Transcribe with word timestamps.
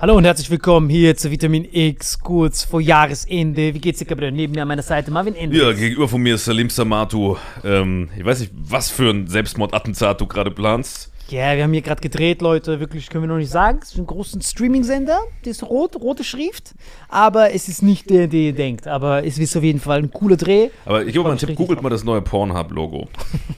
Hallo 0.00 0.16
und 0.16 0.24
herzlich 0.24 0.50
willkommen 0.50 0.88
hier 0.88 1.14
zu 1.14 1.30
Vitamin 1.30 1.68
X, 1.70 2.20
kurz 2.20 2.64
vor 2.64 2.80
Jahresende. 2.80 3.74
Wie 3.74 3.80
geht's 3.80 3.98
dir, 3.98 4.06
Gabriel? 4.06 4.32
Neben 4.32 4.54
mir 4.54 4.62
an 4.62 4.68
meiner 4.68 4.80
Seite 4.80 5.10
Marvin 5.10 5.34
Ende. 5.34 5.58
Ja, 5.58 5.72
gegenüber 5.72 6.08
von 6.08 6.22
mir 6.22 6.36
ist 6.36 6.46
Salim 6.46 6.70
Samatu. 6.70 7.36
Ähm, 7.62 8.08
ich 8.16 8.24
weiß 8.24 8.40
nicht, 8.40 8.50
was 8.56 8.88
für 8.88 9.10
ein 9.10 9.26
Selbstmordattentat 9.26 10.18
du 10.18 10.26
gerade 10.26 10.52
planst. 10.52 11.12
Ja, 11.28 11.54
wir 11.54 11.64
haben 11.64 11.74
hier 11.74 11.82
gerade 11.82 12.00
gedreht, 12.00 12.40
Leute. 12.40 12.80
Wirklich 12.80 13.10
können 13.10 13.24
wir 13.24 13.28
noch 13.28 13.36
nicht 13.36 13.50
sagen. 13.50 13.80
Es 13.82 13.92
ist 13.92 13.98
ein 13.98 14.06
großen 14.06 14.40
Streaming-Sender. 14.40 15.20
Der 15.44 15.50
ist 15.50 15.62
rot, 15.64 15.96
rote 15.96 16.24
Schrift. 16.24 16.72
Aber 17.10 17.52
es 17.52 17.68
ist 17.68 17.82
nicht 17.82 18.08
der, 18.08 18.26
der 18.26 18.40
ihr 18.40 18.54
denkt. 18.54 18.86
Aber 18.86 19.26
es 19.26 19.36
ist 19.36 19.54
auf 19.54 19.62
jeden 19.62 19.80
Fall 19.80 19.98
ein 19.98 20.10
cooler 20.10 20.38
Dreh. 20.38 20.70
Aber 20.86 21.04
ich 21.04 21.12
gebe 21.12 21.24
mal 21.24 21.32
einen 21.32 21.38
Tipp, 21.38 21.54
googelt 21.54 21.82
mal 21.82 21.90
das 21.90 22.04
neue 22.04 22.22
Pornhub-Logo. 22.22 23.06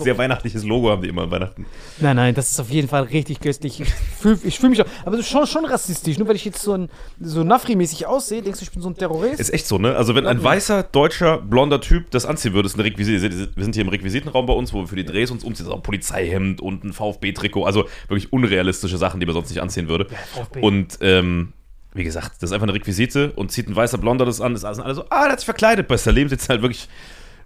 Sehr 0.00 0.18
weihnachtliches 0.18 0.64
Logo 0.64 0.90
haben 0.90 1.02
die 1.02 1.08
immer 1.08 1.22
an 1.22 1.30
Weihnachten. 1.30 1.66
Nein, 1.98 2.16
nein, 2.16 2.34
das 2.34 2.50
ist 2.50 2.60
auf 2.60 2.70
jeden 2.70 2.88
Fall 2.88 3.04
richtig 3.04 3.40
köstlich. 3.40 3.80
Ich 3.80 3.92
fühle 4.18 4.36
fühl 4.36 4.70
mich 4.70 4.82
auch. 4.82 4.86
Aber 5.04 5.16
das 5.16 5.26
ist 5.26 5.32
schon, 5.32 5.46
schon 5.46 5.64
rassistisch. 5.64 6.18
Nur 6.18 6.28
weil 6.28 6.36
ich 6.36 6.44
jetzt 6.44 6.62
so, 6.62 6.72
ein, 6.72 6.88
so 7.20 7.42
Nafri-mäßig 7.42 8.06
aussehe, 8.06 8.42
denkst 8.42 8.60
du, 8.60 8.64
ich 8.64 8.72
bin 8.72 8.82
so 8.82 8.88
ein 8.88 8.96
Terrorist? 8.96 9.40
Ist 9.40 9.52
echt 9.52 9.66
so, 9.66 9.78
ne? 9.78 9.96
Also 9.96 10.14
wenn 10.14 10.26
ein 10.26 10.42
weißer, 10.42 10.84
deutscher, 10.84 11.38
blonder 11.38 11.80
Typ 11.80 12.10
das 12.10 12.26
anziehen 12.26 12.54
würde, 12.54 12.66
ist 12.66 12.74
eine 12.74 12.84
Requisite. 12.84 13.50
Wir 13.54 13.64
sind 13.64 13.74
hier 13.74 13.82
im 13.82 13.90
Requisitenraum 13.90 14.46
bei 14.46 14.52
uns, 14.54 14.72
wo 14.72 14.80
wir 14.80 14.86
für 14.86 14.96
die 14.96 15.04
Drehs 15.04 15.30
uns 15.30 15.44
umziehen. 15.44 15.64
Das 15.64 15.68
ist 15.68 15.72
auch 15.72 15.80
ein 15.80 15.82
Polizeihemd 15.82 16.60
und 16.60 16.84
ein 16.84 16.92
VfB-Trikot. 16.92 17.64
Also 17.64 17.86
wirklich 18.08 18.32
unrealistische 18.32 18.98
Sachen, 18.98 19.20
die 19.20 19.26
man 19.26 19.34
sonst 19.34 19.50
nicht 19.50 19.62
anziehen 19.62 19.88
würde. 19.88 20.06
VfB. 20.34 20.60
Und 20.60 20.98
ähm, 21.00 21.52
wie 21.94 22.04
gesagt, 22.04 22.36
das 22.40 22.50
ist 22.50 22.52
einfach 22.52 22.66
eine 22.66 22.74
Requisite 22.74 23.32
und 23.32 23.52
zieht 23.52 23.68
ein 23.68 23.76
weißer 23.76 23.98
Blonder 23.98 24.24
das 24.24 24.40
an, 24.40 24.54
ist 24.54 24.64
also 24.64 24.82
alle 24.82 24.94
so, 24.94 25.04
ah, 25.10 25.24
der 25.24 25.32
hat 25.32 25.40
sich 25.40 25.44
verkleidet. 25.44 25.88
Bei 25.88 25.96
Salim 25.96 26.28
es 26.28 26.48
halt 26.48 26.62
wirklich 26.62 26.88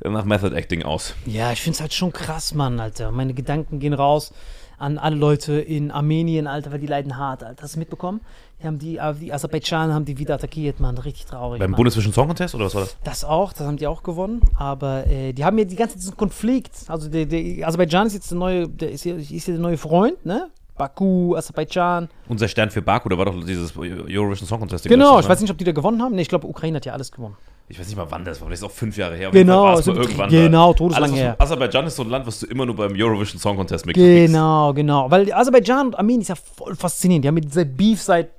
nach 0.04 0.24
Method 0.24 0.54
Acting 0.54 0.82
aus. 0.82 1.14
Ja, 1.26 1.52
ich 1.52 1.60
find's 1.60 1.80
halt 1.80 1.94
schon 1.94 2.12
krass, 2.12 2.54
Mann, 2.54 2.78
Alter. 2.80 3.10
Meine 3.10 3.34
Gedanken 3.34 3.78
gehen 3.78 3.94
raus 3.94 4.32
an 4.78 4.98
alle 4.98 5.16
Leute 5.16 5.54
in 5.54 5.90
Armenien, 5.90 6.46
Alter, 6.46 6.72
weil 6.72 6.78
die 6.78 6.86
leiden 6.86 7.16
hart, 7.16 7.42
Alter. 7.42 7.62
Hast 7.62 7.76
du 7.76 7.78
mitbekommen? 7.78 8.20
Die 8.60 8.66
haben 8.66 8.78
die, 8.78 8.98
die 9.20 9.32
Aserbaidschan 9.32 9.92
haben 9.92 10.04
die 10.04 10.18
wieder 10.18 10.34
attackiert, 10.34 10.80
Mann. 10.80 10.96
Richtig 10.98 11.26
traurig. 11.26 11.60
Beim. 11.60 11.72
Bundeswischen 11.72 12.12
Song 12.12 12.26
Contest 12.26 12.54
oder 12.54 12.66
was 12.66 12.74
war 12.74 12.82
das? 12.82 12.96
Das 13.04 13.24
auch, 13.24 13.52
das 13.52 13.66
haben 13.66 13.76
die 13.76 13.86
auch 13.86 14.02
gewonnen. 14.02 14.40
Aber 14.56 15.06
äh, 15.06 15.32
die 15.32 15.44
haben 15.44 15.58
ja 15.58 15.64
die 15.64 15.76
ganze 15.76 15.94
Zeit 15.94 16.02
diesen 16.02 16.16
Konflikt. 16.16 16.72
Also 16.88 17.08
der, 17.08 17.26
der 17.26 17.66
Aserbaidschan 17.66 18.06
ist 18.06 18.14
jetzt 18.14 18.30
der 18.30 18.38
neue, 18.38 18.68
der 18.68 18.90
ist 18.92 19.04
ja, 19.04 19.14
ist 19.14 19.30
ja 19.30 19.54
der 19.54 19.62
neue 19.62 19.76
Freund, 19.76 20.24
ne? 20.24 20.48
Baku, 20.76 21.34
Aserbaidschan. 21.34 22.08
Unser 22.28 22.48
Stern 22.48 22.70
für 22.70 22.82
Baku, 22.82 23.08
da 23.08 23.16
war 23.16 23.24
doch 23.26 23.44
dieses 23.44 23.74
Eurovision 23.76 24.46
Song 24.46 24.60
Contest. 24.60 24.86
Genau, 24.86 25.18
ich 25.20 25.28
weiß 25.28 25.40
nicht, 25.40 25.50
ob 25.50 25.56
die 25.56 25.64
da 25.64 25.72
gewonnen 25.72 26.02
haben. 26.02 26.14
Ne, 26.14 26.20
ich 26.20 26.28
glaube, 26.28 26.46
Ukraine 26.46 26.76
hat 26.76 26.84
ja 26.84 26.92
alles 26.92 27.12
gewonnen. 27.12 27.36
Ich 27.68 27.78
weiß 27.80 27.86
nicht 27.88 27.96
mal 27.96 28.06
wann 28.10 28.24
das 28.24 28.40
war, 28.40 28.48
das 28.48 28.60
ist 28.60 28.64
auch 28.64 28.70
fünf 28.70 28.96
Jahre 28.96 29.16
her. 29.16 29.30
Genau, 29.32 29.38
jeden 29.38 29.48
Fall 29.48 29.72
war 29.72 29.78
es 29.80 29.84
so- 29.84 29.92
mal 29.92 30.00
irgendwann 30.02 30.30
genau, 30.30 30.72
da. 30.72 30.78
todeslang 30.78 31.10
Alles, 31.10 31.16
her. 31.20 31.36
Aserbaidschan 31.38 31.86
ist 31.86 31.96
so 31.96 32.02
ein 32.04 32.10
Land, 32.10 32.26
was 32.26 32.38
du 32.40 32.46
immer 32.46 32.64
nur 32.64 32.76
beim 32.76 32.92
Eurovision 32.96 33.40
Song 33.40 33.56
Contest 33.56 33.86
mitkriegst. 33.86 34.26
Genau, 34.32 34.72
genau. 34.72 35.10
Weil 35.10 35.32
Aserbaidschan 35.32 35.86
und 35.88 35.94
Armenien 35.98 36.20
ist 36.22 36.28
ja 36.28 36.36
voll 36.36 36.76
faszinierend. 36.76 37.24
Die 37.24 37.28
haben 37.28 37.34
mit 37.34 37.44
dieser 37.44 37.64
Beef 37.64 38.00
seit 38.02 38.30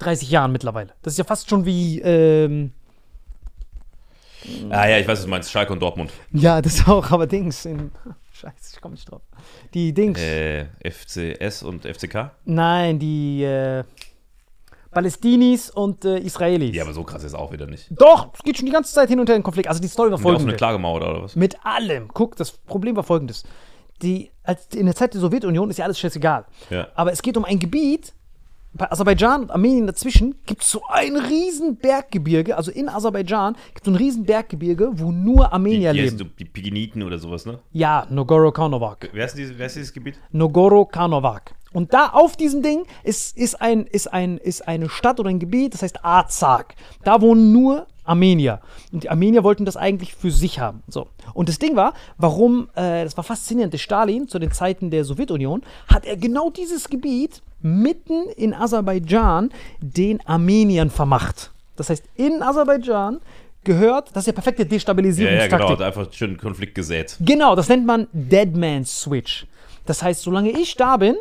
30 0.00 0.30
Jahren 0.30 0.50
mittlerweile. 0.50 0.90
Das 1.02 1.12
ist 1.12 1.18
ja 1.18 1.24
fast 1.24 1.48
schon 1.48 1.64
wie, 1.64 2.00
ähm, 2.00 2.72
Ah 4.68 4.86
ja, 4.88 4.98
ich 4.98 5.06
weiß, 5.08 5.18
was 5.18 5.24
du 5.24 5.30
meinst. 5.30 5.50
Schalke 5.50 5.72
und 5.72 5.80
Dortmund. 5.80 6.10
ja, 6.32 6.60
das 6.60 6.84
auch, 6.88 7.10
aber 7.12 7.26
Dings. 7.26 7.64
In, 7.64 7.90
scheiße, 8.32 8.74
ich 8.74 8.80
komme 8.80 8.94
nicht 8.94 9.10
drauf. 9.10 9.22
Die 9.72 9.94
Dings. 9.94 10.20
Äh, 10.20 10.66
FCS 10.82 11.62
und 11.62 11.84
FCK? 11.86 12.30
Nein, 12.44 12.98
die 12.98 13.42
äh, 13.44 13.84
Palästinis 14.94 15.70
und 15.70 16.04
äh, 16.04 16.18
Israelis. 16.18 16.74
Ja, 16.74 16.84
aber 16.84 16.92
so 16.94 17.02
krass 17.02 17.22
ist 17.22 17.32
es 17.32 17.34
auch 17.34 17.52
wieder 17.52 17.66
nicht. 17.66 17.88
Doch, 17.90 18.28
es 18.34 18.42
geht 18.42 18.56
schon 18.56 18.66
die 18.66 18.72
ganze 18.72 18.94
Zeit 18.94 19.08
hin 19.08 19.20
und 19.20 19.28
her 19.28 19.36
in 19.36 19.42
Konflikt. 19.42 19.68
Also 19.68 19.80
die 19.80 19.88
Story 19.88 20.10
war 20.10 20.18
die 20.18 20.22
auch 20.22 20.24
so 20.24 20.28
eine 20.28 20.38
folgende. 20.38 20.56
Klagemauer 20.56 20.96
oder 20.96 21.22
was? 21.22 21.36
Mit 21.36 21.56
allem. 21.64 22.08
Guck, 22.12 22.36
das 22.36 22.52
Problem 22.52 22.96
war 22.96 23.02
folgendes. 23.02 23.44
Die, 24.02 24.30
als, 24.42 24.66
in 24.74 24.86
der 24.86 24.94
Zeit 24.94 25.14
der 25.14 25.20
Sowjetunion 25.20 25.70
ist 25.70 25.78
ja 25.78 25.84
alles 25.84 25.98
scheißegal. 25.98 26.46
Ja. 26.70 26.88
Aber 26.94 27.12
es 27.12 27.22
geht 27.22 27.36
um 27.36 27.44
ein 27.44 27.58
Gebiet, 27.58 28.12
bei 28.76 28.90
Aserbaidschan 28.90 29.42
und 29.42 29.50
Armenien 29.52 29.86
dazwischen 29.86 30.34
gibt 30.46 30.62
es 30.62 30.70
so 30.70 30.82
ein 30.88 31.16
riesen 31.16 31.76
Berggebirge, 31.76 32.56
also 32.56 32.72
in 32.72 32.88
Aserbaidschan 32.88 33.54
gibt 33.68 33.82
es 33.82 33.84
so 33.84 33.92
ein 33.92 33.96
riesen 33.96 34.24
Berggebirge, 34.24 34.90
wo 34.94 35.12
nur 35.12 35.46
Die, 35.46 35.52
Armenier 35.52 35.92
die, 35.92 35.98
leben. 35.98 36.06
heißen 36.06 36.18
so, 36.18 36.24
die 36.24 36.44
Piginiten 36.44 37.04
oder 37.04 37.18
sowas, 37.18 37.46
ne? 37.46 37.60
Ja, 37.70 38.04
Nogoro-Karnovac. 38.10 39.10
Wer 39.12 39.26
ist, 39.26 39.38
dieses, 39.38 39.56
wer 39.56 39.66
ist 39.66 39.76
dieses 39.76 39.92
Gebiet? 39.92 40.18
Nogoro-Karnovac. 40.32 41.54
Und 41.74 41.92
da 41.92 42.08
auf 42.10 42.36
diesem 42.36 42.62
Ding 42.62 42.84
ist, 43.02 43.36
ist, 43.36 43.60
ein, 43.60 43.86
ist, 43.86 44.10
ein, 44.12 44.38
ist 44.38 44.66
eine 44.66 44.88
Stadt 44.88 45.20
oder 45.20 45.28
ein 45.28 45.38
Gebiet, 45.40 45.74
das 45.74 45.82
heißt 45.82 46.04
Arzak. 46.04 46.74
Da 47.02 47.20
wohnen 47.20 47.52
nur 47.52 47.86
Armenier. 48.04 48.60
Und 48.92 49.02
die 49.02 49.10
Armenier 49.10 49.44
wollten 49.44 49.64
das 49.64 49.76
eigentlich 49.76 50.14
für 50.14 50.30
sich 50.30 50.60
haben. 50.60 50.82
So. 50.88 51.08
Und 51.32 51.48
das 51.48 51.58
Ding 51.58 51.74
war, 51.74 51.94
warum, 52.16 52.68
äh, 52.74 53.02
das 53.04 53.16
war 53.16 53.24
faszinierend, 53.24 53.72
der 53.72 53.78
Stalin 53.78 54.28
zu 54.28 54.38
den 54.38 54.52
Zeiten 54.52 54.90
der 54.90 55.04
Sowjetunion, 55.04 55.62
hat 55.88 56.06
er 56.06 56.16
genau 56.16 56.50
dieses 56.50 56.88
Gebiet 56.88 57.42
mitten 57.60 58.28
in 58.36 58.54
Aserbaidschan 58.54 59.50
den 59.80 60.24
Armeniern 60.26 60.90
vermacht. 60.90 61.50
Das 61.76 61.90
heißt, 61.90 62.04
in 62.14 62.42
Aserbaidschan 62.42 63.20
gehört, 63.64 64.10
das 64.14 64.24
ist 64.24 64.26
ja 64.28 64.32
perfekte 64.34 64.62
Ja, 64.62 64.66
ja, 64.66 64.70
Destabilisierungstaktik. 64.70 65.58
genau. 65.58 65.70
Hat 65.70 65.82
einfach 65.82 66.12
schön 66.12 66.36
Konflikt 66.36 66.74
gesät. 66.74 67.16
Genau, 67.20 67.56
das 67.56 67.68
nennt 67.68 67.86
man 67.86 68.06
Dead 68.12 68.54
Man 68.54 68.84
Switch. 68.84 69.46
Das 69.86 70.02
heißt, 70.02 70.22
solange 70.22 70.50
ich 70.50 70.76
da 70.76 70.98
bin, 70.98 71.16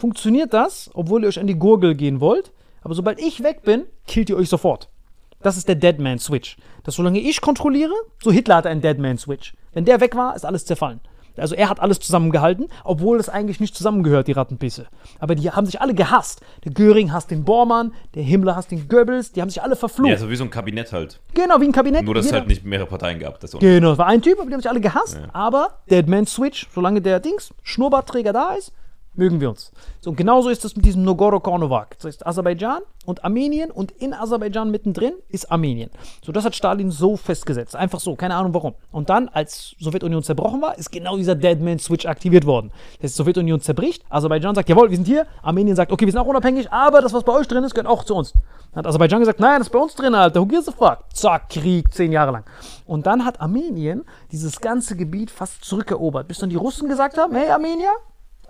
funktioniert 0.00 0.52
das, 0.52 0.90
obwohl 0.94 1.22
ihr 1.22 1.28
euch 1.28 1.38
an 1.38 1.46
die 1.46 1.58
Gurgel 1.58 1.94
gehen 1.94 2.20
wollt. 2.20 2.52
Aber 2.82 2.94
sobald 2.94 3.20
ich 3.20 3.42
weg 3.42 3.62
bin, 3.62 3.84
killt 4.06 4.30
ihr 4.30 4.36
euch 4.36 4.48
sofort. 4.48 4.88
Das 5.42 5.56
ist 5.56 5.68
der 5.68 5.74
Dead 5.74 5.98
Man 5.98 6.18
Switch. 6.18 6.56
Das 6.84 6.94
solange 6.96 7.20
ich 7.20 7.40
kontrolliere, 7.40 7.94
so 8.22 8.30
Hitler 8.32 8.56
hatte 8.56 8.68
einen 8.68 8.80
Dead 8.80 8.98
Man 8.98 9.18
Switch. 9.18 9.54
Wenn 9.72 9.84
der 9.84 10.00
weg 10.00 10.16
war, 10.16 10.34
ist 10.34 10.44
alles 10.44 10.64
zerfallen. 10.64 11.00
Also 11.36 11.54
er 11.54 11.68
hat 11.68 11.80
alles 11.80 12.00
zusammengehalten, 12.00 12.68
obwohl 12.84 13.18
es 13.18 13.28
eigentlich 13.28 13.60
nicht 13.60 13.74
zusammengehört, 13.74 14.28
die 14.28 14.32
Rattenpisse. 14.32 14.88
Aber 15.18 15.34
die 15.34 15.50
haben 15.50 15.64
sich 15.64 15.80
alle 15.80 15.94
gehasst. 15.94 16.40
Der 16.64 16.72
Göring 16.72 17.12
hasst 17.12 17.30
den 17.30 17.44
Bormann, 17.44 17.94
der 18.14 18.22
Himmler 18.22 18.56
hasst 18.56 18.70
den 18.70 18.88
Goebbels, 18.88 19.32
die 19.32 19.40
haben 19.40 19.48
sich 19.48 19.62
alle 19.62 19.76
verflucht. 19.76 20.10
Ja, 20.10 20.18
so 20.18 20.28
wie 20.28 20.36
so 20.36 20.44
ein 20.44 20.50
Kabinett 20.50 20.92
halt. 20.92 21.20
Genau, 21.34 21.60
wie 21.60 21.66
ein 21.66 21.72
Kabinett. 21.72 22.04
Nur, 22.04 22.14
dass 22.14 22.26
es 22.26 22.32
halt 22.32 22.48
nicht 22.48 22.64
mehrere 22.64 22.88
Parteien 22.88 23.18
gab. 23.18 23.40
Das 23.40 23.52
Genau, 23.52 23.92
es 23.92 23.98
war 23.98 24.06
ein 24.06 24.22
Typ, 24.22 24.38
aber 24.38 24.48
die 24.48 24.54
haben 24.54 24.60
sich 24.60 24.70
alle 24.70 24.80
gehasst. 24.80 25.20
Aber 25.32 25.78
Dead 25.90 26.06
Man 26.08 26.26
Switch, 26.26 26.68
solange 26.74 27.00
der 27.00 27.20
Dings, 27.20 27.54
Schnurrbartträger 27.62 28.32
da 28.32 28.54
ist, 28.54 28.72
mögen 29.14 29.40
wir 29.40 29.50
uns. 29.50 29.72
So, 30.00 30.10
und 30.10 30.16
genauso 30.16 30.48
ist 30.48 30.64
das 30.64 30.76
mit 30.76 30.84
diesem 30.84 31.02
Nogoro-Karnovac. 31.04 31.96
Das 31.96 32.06
heißt 32.06 32.26
Aserbaidschan 32.26 32.82
und 33.06 33.24
Armenien 33.24 33.70
und 33.70 33.92
in 33.92 34.14
Aserbaidschan 34.14 34.70
mittendrin 34.70 35.14
ist 35.28 35.50
Armenien. 35.50 35.90
So, 36.24 36.32
das 36.32 36.44
hat 36.44 36.54
Stalin 36.54 36.90
so 36.90 37.16
festgesetzt. 37.16 37.76
Einfach 37.76 38.00
so, 38.00 38.14
keine 38.14 38.34
Ahnung 38.34 38.54
warum. 38.54 38.74
Und 38.92 39.10
dann, 39.10 39.28
als 39.28 39.74
Sowjetunion 39.78 40.22
zerbrochen 40.22 40.62
war, 40.62 40.78
ist 40.78 40.90
genau 40.90 41.16
dieser 41.16 41.34
Dead 41.34 41.60
Man 41.60 41.78
Switch 41.78 42.06
aktiviert 42.06 42.46
worden. 42.46 42.72
Das 42.96 43.10
heißt, 43.10 43.16
Sowjetunion 43.16 43.60
zerbricht, 43.60 44.04
Aserbaidschan 44.08 44.54
sagt, 44.54 44.68
jawohl, 44.68 44.90
wir 44.90 44.96
sind 44.96 45.06
hier. 45.06 45.26
Armenien 45.42 45.76
sagt, 45.76 45.92
okay, 45.92 46.06
wir 46.06 46.12
sind 46.12 46.20
auch 46.20 46.26
unabhängig, 46.26 46.70
aber 46.72 47.00
das, 47.00 47.12
was 47.12 47.24
bei 47.24 47.32
euch 47.32 47.48
drin 47.48 47.64
ist, 47.64 47.74
gehört 47.74 47.88
auch 47.88 48.04
zu 48.04 48.14
uns. 48.14 48.32
Dann 48.72 48.84
hat 48.84 48.86
Aserbaidschan 48.86 49.20
gesagt, 49.20 49.40
nein, 49.40 49.58
das 49.58 49.66
ist 49.66 49.72
bei 49.72 49.80
uns 49.80 49.94
drin, 49.96 50.14
Alter, 50.14 50.40
who 50.40 50.46
gives 50.46 50.68
a 50.68 50.72
fuck? 50.72 51.04
Zack, 51.12 51.48
Krieg, 51.50 51.92
zehn 51.92 52.12
Jahre 52.12 52.30
lang. 52.30 52.44
Und 52.86 53.06
dann 53.06 53.24
hat 53.24 53.40
Armenien 53.40 54.04
dieses 54.30 54.60
ganze 54.60 54.96
Gebiet 54.96 55.30
fast 55.30 55.64
zurückerobert, 55.64 56.28
bis 56.28 56.38
dann 56.38 56.50
die 56.50 56.56
Russen 56.56 56.88
gesagt 56.88 57.18
haben, 57.18 57.34
hey 57.34 57.50
Armenier, 57.50 57.90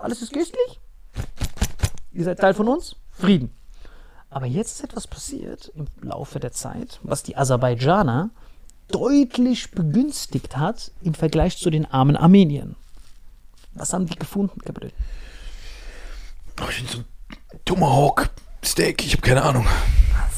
alles 0.01 0.21
ist 0.21 0.33
güstlich, 0.33 0.79
ihr 2.11 2.23
seid 2.23 2.39
Teil 2.39 2.53
von 2.53 2.67
uns, 2.67 2.95
Frieden. 3.11 3.55
Aber 4.29 4.45
jetzt 4.45 4.75
ist 4.75 4.83
etwas 4.83 5.07
passiert 5.07 5.71
im 5.75 5.87
Laufe 6.01 6.39
der 6.39 6.51
Zeit, 6.51 6.99
was 7.03 7.23
die 7.23 7.35
Aserbaidschaner 7.35 8.29
deutlich 8.87 9.71
begünstigt 9.71 10.57
hat 10.57 10.91
im 11.01 11.13
Vergleich 11.13 11.57
zu 11.57 11.69
den 11.69 11.85
armen 11.85 12.15
Armeniern. 12.15 12.75
Was 13.73 13.93
haben 13.93 14.05
die 14.05 14.15
gefunden, 14.15 14.59
Gabriel? 14.63 14.91
Oh, 16.61 16.65
ich 16.69 16.77
bin 16.77 16.87
so 16.87 16.97
ein 16.99 17.05
Tomahawk 17.65 18.29
Steak. 18.63 19.03
Ich 19.05 19.13
habe 19.13 19.21
keine 19.21 19.43
Ahnung. 19.43 19.65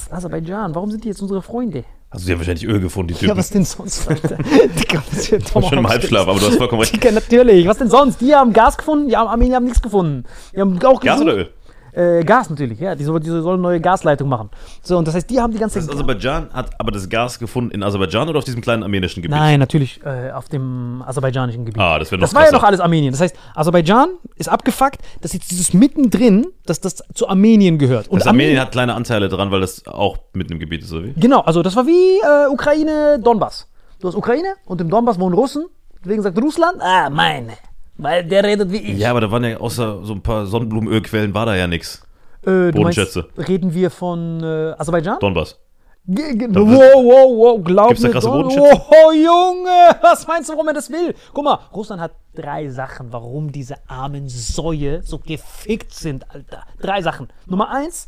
Aserbaidschan, 0.10 0.76
warum 0.76 0.92
sind 0.92 1.04
die 1.04 1.08
jetzt 1.08 1.22
unsere 1.22 1.42
Freunde? 1.42 1.86
Also, 2.14 2.28
die 2.28 2.32
haben 2.32 2.40
wahrscheinlich 2.40 2.66
Öl 2.66 2.80
gefunden, 2.80 3.08
die 3.08 3.14
Typen. 3.16 3.30
Ja, 3.30 3.38
was 3.38 3.50
denn 3.50 3.66
sonst, 3.66 4.08
Alter? 4.08 4.38
Digga, 4.38 5.02
was 5.12 5.28
für 5.28 5.38
Ich 5.38 5.56
war 5.56 5.64
schon 5.64 5.80
im 5.80 5.88
Halbschlaf, 5.90 6.28
aber 6.28 6.40
du 6.40 6.46
hast 6.46 6.58
vollkommen 6.58 6.82
recht. 6.82 6.94
Digga, 6.94 7.12
natürlich. 7.12 7.68
Was 7.68 7.80
denn 7.80 7.90
sonst? 7.90 8.22
Die 8.22 8.36
haben 8.36 8.54
Gas 8.54 8.78
gefunden, 8.78 9.10
die 9.10 9.18
haben 9.18 9.28
Armenier 9.28 9.56
haben 9.56 9.66
nichts 9.66 9.82
gefunden. 9.82 10.24
Die 10.56 10.62
haben 10.62 10.80
auch 10.86 11.02
Gas 11.02 11.20
gesucht- 11.20 11.34
oder 11.34 11.38
Öl? 11.38 11.50
Äh, 11.96 12.24
Gas 12.24 12.50
natürlich, 12.50 12.80
ja. 12.80 12.96
Die, 12.96 13.04
die 13.04 13.30
sollen 13.30 13.62
neue 13.62 13.80
Gasleitung 13.80 14.30
machen. 14.30 14.50
So, 14.82 14.98
und 14.98 15.08
das 15.08 15.16
heißt, 15.16 15.30
die 15.30 15.40
haben 15.40 15.54
die 15.54 15.60
ganze 15.60 15.80
Das 15.80 15.90
Aserbaidschan 15.90 16.50
hat 16.54 16.72
aber 16.80 16.92
das 16.92 17.08
Gas 17.10 17.40
gefunden 17.40 17.72
in 17.72 17.84
Aserbaidschan 17.84 18.30
oder 18.30 18.40
auf 18.40 18.46
diesem 18.46 18.62
kleinen 18.62 18.84
armenischen 18.84 19.22
Gebiet? 19.22 19.38
Nein, 19.38 19.60
natürlich 19.60 20.02
äh, 20.04 20.32
auf 20.32 20.50
dem 20.50 21.04
aserbaidschanischen 21.06 21.66
Gebiet. 21.66 21.82
Ah, 21.82 22.00
das 22.00 22.12
wäre 22.12 22.20
noch 22.20 22.28
Das 22.28 22.36
war 22.36 22.46
ja 22.46 22.52
noch 22.52 22.64
alles 22.64 22.80
Armenien. 22.80 23.12
Das 23.12 23.22
heißt, 23.22 23.36
Aserbaidschan 23.56 24.10
ist 24.36 24.50
abgefuckt, 24.50 24.98
dass 25.22 25.34
jetzt 25.34 25.52
dieses 25.52 25.74
mittendrin, 25.74 26.48
dass 26.66 26.82
das 26.82 27.04
zu 27.14 27.28
Armenien 27.28 27.78
gehört. 27.78 28.08
Und 28.08 28.20
Das 28.20 28.28
Armenien 28.28 28.60
hat 28.60 28.72
kleine 28.72 28.96
Anteile 28.96 29.30
dran, 29.30 29.52
weil 29.52 29.62
das 29.62 29.86
auch 29.88 30.18
mitten 30.34 30.54
im 30.54 30.60
Gebiet 30.60 30.84
ist, 30.84 30.92
oder 30.94 31.06
wie? 31.06 31.14
Genau, 31.14 31.42
also 31.42 31.62
das 31.62 31.76
war 31.76 31.86
wie 31.86 32.20
äh, 32.20 32.50
Ukraine, 32.52 33.20
Donbass. 33.24 33.68
Du 34.00 34.08
hast 34.08 34.16
Ukraine 34.16 34.56
und 34.66 34.82
im 34.82 34.90
Donbass 34.90 35.20
wohnen 35.20 35.36
Russen. 35.36 35.66
Deswegen 36.04 36.22
sagt 36.22 36.38
Russland, 36.42 36.82
ah, 36.82 37.10
meine. 37.10 37.54
Weil 37.98 38.24
der 38.26 38.44
redet 38.44 38.72
wie 38.72 38.78
ich. 38.78 38.98
Ja, 38.98 39.12
aber 39.12 39.22
da 39.22 39.30
waren 39.32 39.44
ja 39.44 39.58
außer 39.58 40.04
so 40.04 40.14
ein 40.14 40.22
paar 40.22 40.46
Sonnenblumenölquellen 40.46 41.34
war 41.34 41.46
da 41.46 41.56
ja 41.56 41.68
nichts. 41.68 42.02
äh, 42.42 42.46
du 42.46 42.52
meinst, 42.64 42.76
Bodenschätze. 42.76 43.28
reden 43.38 43.74
wir 43.74 43.90
von 43.92 44.42
äh, 44.44 44.74
Aserbaidschan? 44.78 45.20
Donbass. 45.20 45.60
Gegen, 46.06 46.54
wow, 46.54 46.66
wow, 46.68 47.38
wow, 47.38 47.64
glaub 47.64 47.88
Gibt's 47.90 48.04
da 48.04 48.10
krasse 48.10 48.28
doch. 48.28 48.34
Bodenschützen? 48.34 48.82
Oh, 48.90 49.12
Junge, 49.14 49.96
was 50.02 50.28
meinst 50.28 50.50
du, 50.50 50.54
warum 50.54 50.68
er 50.68 50.74
das 50.74 50.90
will? 50.92 51.14
Guck 51.34 51.46
mal, 51.46 51.60
Russland 51.74 52.02
hat 52.02 52.12
drei 52.36 52.68
Sachen, 52.68 53.14
warum 53.14 53.52
diese 53.54 53.76
armen 53.88 54.28
Säue 54.28 55.02
so 55.04 55.18
gefickt 55.20 55.94
sind, 55.94 56.30
Alter. 56.30 56.64
Drei 56.82 57.02
Sachen. 57.02 57.30
Nummer 57.46 57.70
eins, 57.70 58.08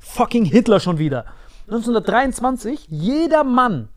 fucking 0.00 0.44
Hitler 0.44 0.80
schon 0.80 0.98
wieder. 0.98 1.24
1923, 1.68 2.88
jeder 2.90 3.42
Mann, 3.44 3.88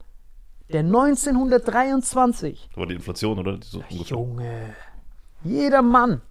der 0.71 0.81
1923 0.81 2.69
Das 2.69 2.77
war 2.77 2.85
die 2.87 2.95
Inflation, 2.95 3.39
oder? 3.39 3.57
Die 3.57 3.67
so. 3.67 4.15
Junge, 4.15 4.73
jeder 5.43 5.81
Mann, 5.81 6.21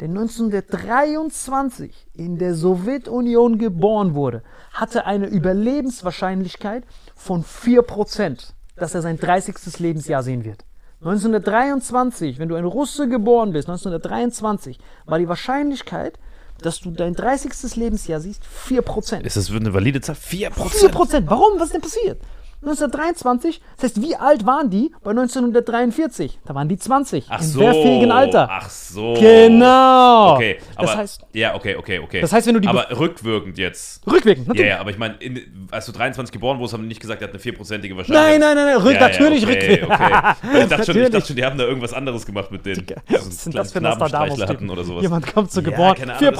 der 0.00 0.08
1923 0.08 1.92
in 2.14 2.38
der 2.38 2.54
Sowjetunion 2.54 3.58
geboren 3.58 4.14
wurde, 4.14 4.42
hatte 4.72 5.06
eine 5.06 5.26
Überlebenswahrscheinlichkeit 5.26 6.84
von 7.16 7.44
4%, 7.44 8.52
dass 8.76 8.94
er 8.94 9.02
sein 9.02 9.18
30. 9.18 9.78
Lebensjahr 9.78 10.22
sehen 10.22 10.44
wird. 10.44 10.64
1923, 11.00 12.38
wenn 12.38 12.48
du 12.48 12.56
ein 12.56 12.64
Russe 12.64 13.08
geboren 13.08 13.52
bist, 13.52 13.68
1923, 13.68 14.78
war 15.06 15.18
die 15.18 15.28
Wahrscheinlichkeit, 15.28 16.18
dass 16.60 16.80
du 16.80 16.90
dein 16.90 17.14
30. 17.14 17.76
Lebensjahr 17.76 18.20
siehst, 18.20 18.42
4%. 18.68 19.20
Ist 19.20 19.36
das 19.36 19.50
eine 19.50 19.72
valide 19.72 20.00
Zahl? 20.00 20.16
4%? 20.16 20.50
4%. 20.50 21.22
Warum? 21.26 21.58
Was 21.58 21.66
ist 21.66 21.74
denn 21.74 21.80
passiert? 21.80 22.20
1923, 22.62 23.60
das 23.76 23.84
heißt, 23.84 24.02
wie 24.02 24.16
alt 24.16 24.44
waren 24.44 24.68
die 24.68 24.90
bei 25.04 25.10
1943? 25.10 26.40
Da 26.44 26.54
waren 26.54 26.68
die 26.68 26.76
20. 26.76 27.26
Ach 27.28 27.40
Im 27.40 27.46
so. 27.46 27.60
wehrfähigen 27.60 28.10
Alter. 28.10 28.48
Ach 28.50 28.68
so. 28.68 29.14
Genau. 29.14 30.34
Okay, 30.34 30.58
aber, 30.74 30.86
das 30.86 30.96
heißt, 30.96 31.20
ja, 31.34 31.54
okay, 31.54 31.76
okay, 31.76 32.00
okay. 32.00 32.20
Das 32.20 32.32
heißt, 32.32 32.46
wenn 32.48 32.54
du 32.54 32.60
die 32.60 32.68
Aber 32.68 32.86
rückwirkend 32.98 33.58
jetzt. 33.58 34.04
rückwirkend, 34.06 34.46
Ja, 34.46 34.52
natürlich. 34.52 34.70
ja, 34.70 34.80
aber 34.80 34.90
ich 34.90 34.98
meine, 34.98 35.14
in- 35.18 35.68
als 35.70 35.86
du 35.86 35.92
23 35.92 36.32
geboren 36.32 36.58
wurdest, 36.58 36.74
haben 36.74 36.82
die 36.82 36.88
nicht 36.88 37.00
gesagt, 37.00 37.22
er 37.22 37.28
hat 37.28 37.32
eine 37.34 37.40
vierprozentige 37.40 37.94
Nein, 37.94 37.98
Wahrscheinlichkeit. 38.08 38.40
nein, 38.40 38.56
nein, 38.56 38.66
nein, 38.66 38.76
rück, 38.82 38.94
Ja, 38.94 39.00
natürlich 39.08 39.42
ja, 39.42 39.48
okay, 39.48 39.70
rückwirkend. 39.80 39.92
Okay. 39.92 40.58
Ich, 40.62 40.68
dachte 40.68 40.84
schon, 40.92 41.02
ich 41.02 41.10
dachte 41.10 41.26
schon, 41.26 41.36
die 41.36 41.44
haben 41.44 41.58
da 41.58 41.64
irgendwas 41.64 41.92
anderes 41.92 42.26
gemacht 42.26 42.50
mit 42.50 42.66
denen. 42.66 42.84
Was 43.08 43.44
sind 43.44 43.54
das 43.56 43.72
für 43.72 43.80
Nostradamus 43.80 44.40
hatten 44.42 44.68
oder 44.70 44.82
sowas. 44.84 45.02
Jemand 45.02 45.32
kommt 45.32 45.52
so 45.52 45.60
Ja, 45.60 45.70
geboren, 45.70 45.94
keine 45.94 46.14
Ahnung, 46.14 46.34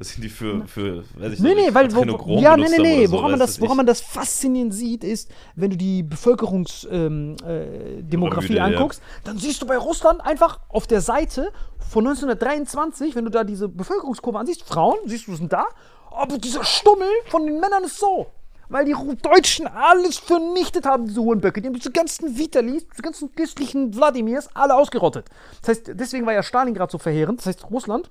Das 0.00 0.08
sind 0.08 0.24
die, 0.24 0.30
für, 0.30 0.66
für 0.66 1.04
weiß 1.18 1.34
ich 1.34 1.40
Nee, 1.40 1.54
nicht, 1.54 1.66
nee, 1.68 1.74
weil 1.74 1.94
wo, 1.94 2.40
ja, 2.40 2.56
nee, 2.56 2.64
nee, 2.70 2.78
nee, 2.78 3.06
so, 3.06 3.12
woran, 3.12 3.32
man 3.32 3.40
das, 3.40 3.60
woran 3.60 3.76
man 3.76 3.84
das 3.86 4.00
faszinierend 4.00 4.72
sieht, 4.72 5.04
ist, 5.04 5.30
wenn 5.56 5.70
du 5.70 5.76
die 5.76 6.02
Bevölkerungsdemografie 6.02 6.96
ähm, 7.04 7.36
äh, 7.46 8.02
Pyramide, 8.02 8.54
ja. 8.54 8.64
anguckst, 8.64 9.02
dann 9.24 9.36
siehst 9.36 9.60
du 9.60 9.66
bei 9.66 9.76
Russland 9.76 10.22
einfach 10.22 10.58
auf 10.70 10.86
der 10.86 11.02
Seite 11.02 11.52
von 11.78 12.06
1923, 12.06 13.14
wenn 13.14 13.26
du 13.26 13.30
da 13.30 13.44
diese 13.44 13.68
Bevölkerungskurve 13.68 14.38
ansiehst, 14.38 14.62
Frauen, 14.62 14.96
siehst 15.04 15.28
du, 15.28 15.36
sind 15.36 15.52
da, 15.52 15.66
aber 16.10 16.38
dieser 16.38 16.64
Stummel 16.64 17.08
von 17.26 17.44
den 17.44 17.60
Männern 17.60 17.84
ist 17.84 17.98
so. 17.98 18.28
Weil 18.70 18.84
die 18.84 18.94
Deutschen 19.20 19.66
alles 19.66 20.16
vernichtet 20.16 20.86
haben, 20.86 21.06
diese 21.08 21.20
Hohenböcke. 21.20 21.60
Die 21.60 21.66
haben 21.66 21.74
diese 21.74 21.90
ganzen 21.90 22.38
Vitalis, 22.38 22.86
diese 22.88 23.02
ganzen 23.02 23.34
christlichen 23.34 23.94
Wladimirs 23.94 24.48
alle 24.54 24.76
ausgerottet. 24.76 25.26
Das 25.60 25.70
heißt, 25.70 25.90
deswegen 25.94 26.24
war 26.24 26.32
ja 26.32 26.44
Stalingrad 26.44 26.90
so 26.90 26.98
verheerend. 26.98 27.40
Das 27.40 27.46
heißt, 27.46 27.68
Russland 27.68 28.10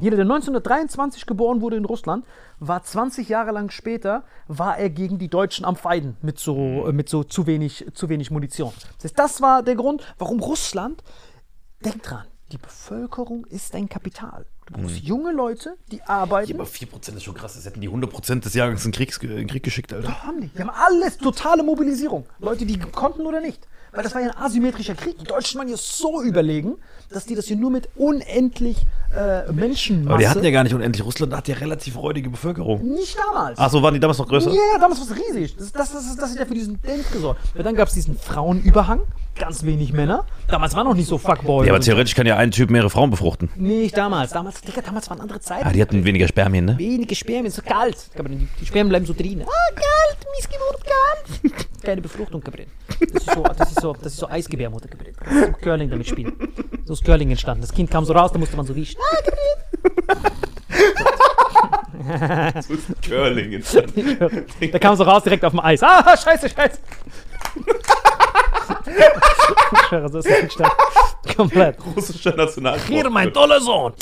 jeder, 0.00 0.16
der 0.16 0.24
1923 0.24 1.26
geboren 1.26 1.60
wurde 1.60 1.76
in 1.76 1.84
Russland, 1.84 2.24
war 2.60 2.82
20 2.82 3.28
Jahre 3.28 3.52
lang 3.52 3.70
später, 3.70 4.24
war 4.46 4.78
er 4.78 4.90
gegen 4.90 5.18
die 5.18 5.28
Deutschen 5.28 5.64
am 5.64 5.76
Feinden 5.76 6.16
mit 6.22 6.38
so, 6.38 6.86
äh, 6.86 6.92
mit 6.92 7.08
so 7.08 7.24
zu, 7.24 7.46
wenig, 7.46 7.86
zu 7.94 8.08
wenig 8.08 8.30
Munition. 8.30 8.72
Das 8.96 9.04
heißt, 9.04 9.18
das 9.18 9.40
war 9.40 9.62
der 9.62 9.74
Grund, 9.74 10.02
warum 10.18 10.40
Russland, 10.40 11.02
denkt 11.84 12.10
dran, 12.10 12.24
die 12.52 12.58
Bevölkerung 12.58 13.44
ist 13.46 13.74
ein 13.74 13.88
Kapital. 13.88 14.46
Du 14.66 14.74
brauchst 14.74 14.98
junge 14.98 15.32
Leute, 15.32 15.76
die 15.90 16.02
arbeiten. 16.02 16.54
Aber 16.54 16.64
4% 16.64 17.16
ist 17.16 17.22
schon 17.22 17.34
krass. 17.34 17.54
Das 17.54 17.64
hätten 17.64 17.80
die 17.80 17.88
100% 17.88 18.40
des 18.40 18.54
Jahrgangs 18.54 18.84
in, 18.84 18.92
Kriegs, 18.92 19.16
in 19.18 19.30
den 19.30 19.46
Krieg 19.46 19.62
geschickt, 19.62 19.92
Alter. 19.92 20.24
haben 20.24 20.42
die. 20.42 20.48
Die 20.48 20.60
haben 20.60 20.70
alles, 20.70 21.16
totale 21.16 21.62
Mobilisierung. 21.62 22.26
Leute, 22.38 22.66
die 22.66 22.78
konnten 22.78 23.26
oder 23.26 23.40
nicht. 23.40 23.66
Weil 23.92 24.02
das 24.02 24.14
war 24.14 24.20
ja 24.20 24.30
ein 24.30 24.36
asymmetrischer 24.36 24.94
Krieg. 24.94 25.18
Die 25.18 25.24
Deutschen 25.24 25.58
waren 25.58 25.68
ja 25.68 25.76
so 25.76 26.22
überlegen, 26.22 26.76
dass 27.10 27.24
die 27.24 27.34
das 27.34 27.46
hier 27.46 27.56
nur 27.56 27.70
mit 27.70 27.88
unendlich 27.96 28.76
äh, 29.16 29.50
Menschenmasse... 29.52 30.10
Aber 30.10 30.18
die 30.18 30.28
hatten 30.28 30.44
ja 30.44 30.50
gar 30.50 30.64
nicht 30.64 30.74
unendlich. 30.74 31.04
Russland 31.04 31.34
hat 31.34 31.48
ja 31.48 31.56
relativ 31.56 31.96
räudige 31.96 32.30
Bevölkerung. 32.30 32.82
nicht 32.82 33.16
damals. 33.18 33.58
Ach 33.58 33.70
so, 33.70 33.82
waren 33.82 33.94
die 33.94 34.00
damals 34.00 34.18
noch 34.18 34.28
größer? 34.28 34.50
Ja, 34.50 34.78
damals 34.78 35.00
war 35.00 35.16
es 35.16 35.22
riesig. 35.28 35.56
Das, 35.56 35.72
das, 35.72 35.92
das, 35.92 36.16
das 36.16 36.30
hat 36.30 36.38
ja 36.38 36.44
für 36.46 36.54
diesen 36.54 36.80
Dent 36.82 37.10
gesorgt. 37.10 37.40
Ja, 37.54 37.62
dann 37.62 37.74
gab 37.74 37.88
es 37.88 37.94
diesen 37.94 38.16
Frauenüberhang, 38.18 39.00
ganz 39.38 39.64
wenig 39.64 39.92
Männer. 39.92 40.26
Damals 40.48 40.74
war 40.74 40.84
noch 40.84 40.94
nicht 40.94 41.08
so 41.08 41.18
Fuckboy. 41.18 41.66
Ja, 41.66 41.72
aber 41.72 41.82
so. 41.82 41.90
theoretisch 41.90 42.14
kann 42.14 42.26
ja 42.26 42.36
ein 42.36 42.50
Typ 42.50 42.70
mehrere 42.70 42.90
Frauen 42.90 43.10
befruchten. 43.10 43.48
Nicht 43.56 43.96
damals. 43.96 44.32
Damals, 44.32 44.60
Digga, 44.60 44.82
damals 44.82 45.08
waren 45.10 45.20
andere 45.20 45.40
Zeiten. 45.40 45.66
Ah, 45.66 45.72
die 45.72 45.80
hatten 45.80 46.04
weniger 46.04 46.28
Spermien, 46.28 46.64
ne? 46.64 46.78
Wenige 46.78 47.14
Spermien, 47.14 47.50
so 47.50 47.62
kalt. 47.62 47.96
Die, 48.16 48.48
die 48.60 48.66
Spermien 48.66 48.88
bleiben 48.88 49.06
so 49.06 49.14
drin. 49.14 49.42
Ah, 49.42 49.74
kalt, 49.74 50.18
Missgeburt, 50.36 50.84
kalt. 50.84 51.68
Keine 51.82 52.00
Befruchtung, 52.02 52.40
Gabriel. 52.40 52.68
Das 53.12 53.22
ist 53.22 53.34
so, 53.34 53.42
das 53.42 53.70
ist 53.70 53.80
so, 53.80 53.92
das 53.94 54.12
ist 54.12 54.18
so 54.18 54.28
Eisgebärmutter, 54.28 54.88
Gabriel. 54.88 55.14
Das 55.24 55.32
ist 55.32 55.46
so 55.46 55.52
Curling 55.52 55.90
damit 55.90 56.08
spielen. 56.08 56.32
So 56.84 56.92
ist 56.94 57.04
Curling 57.04 57.30
entstanden. 57.30 57.62
Das 57.62 57.72
Kind 57.72 57.90
kam 57.90 58.04
so 58.04 58.12
raus, 58.12 58.32
da 58.32 58.38
musste 58.38 58.56
man 58.56 58.66
so 58.66 58.74
wischen. 58.74 59.00
Ah, 59.00 59.16
Curling. 63.06 63.62
Gabriel. 63.62 64.46
Der 64.60 64.80
kam 64.80 64.96
so 64.96 65.04
raus 65.04 65.22
direkt 65.22 65.44
auf 65.44 65.52
dem 65.52 65.60
Eis. 65.60 65.82
Ah, 65.82 66.16
scheiße, 66.16 66.48
scheiße. 66.48 66.78
So 70.08 70.18
nicht 70.18 70.52
stark. 70.52 70.72
Komplett. 71.36 71.76
Russischer 71.96 72.34
Nationalsport. 72.34 72.88
Hier, 72.88 73.10
mein 73.10 73.32
toller 73.32 73.60
Sohn. 73.60 73.92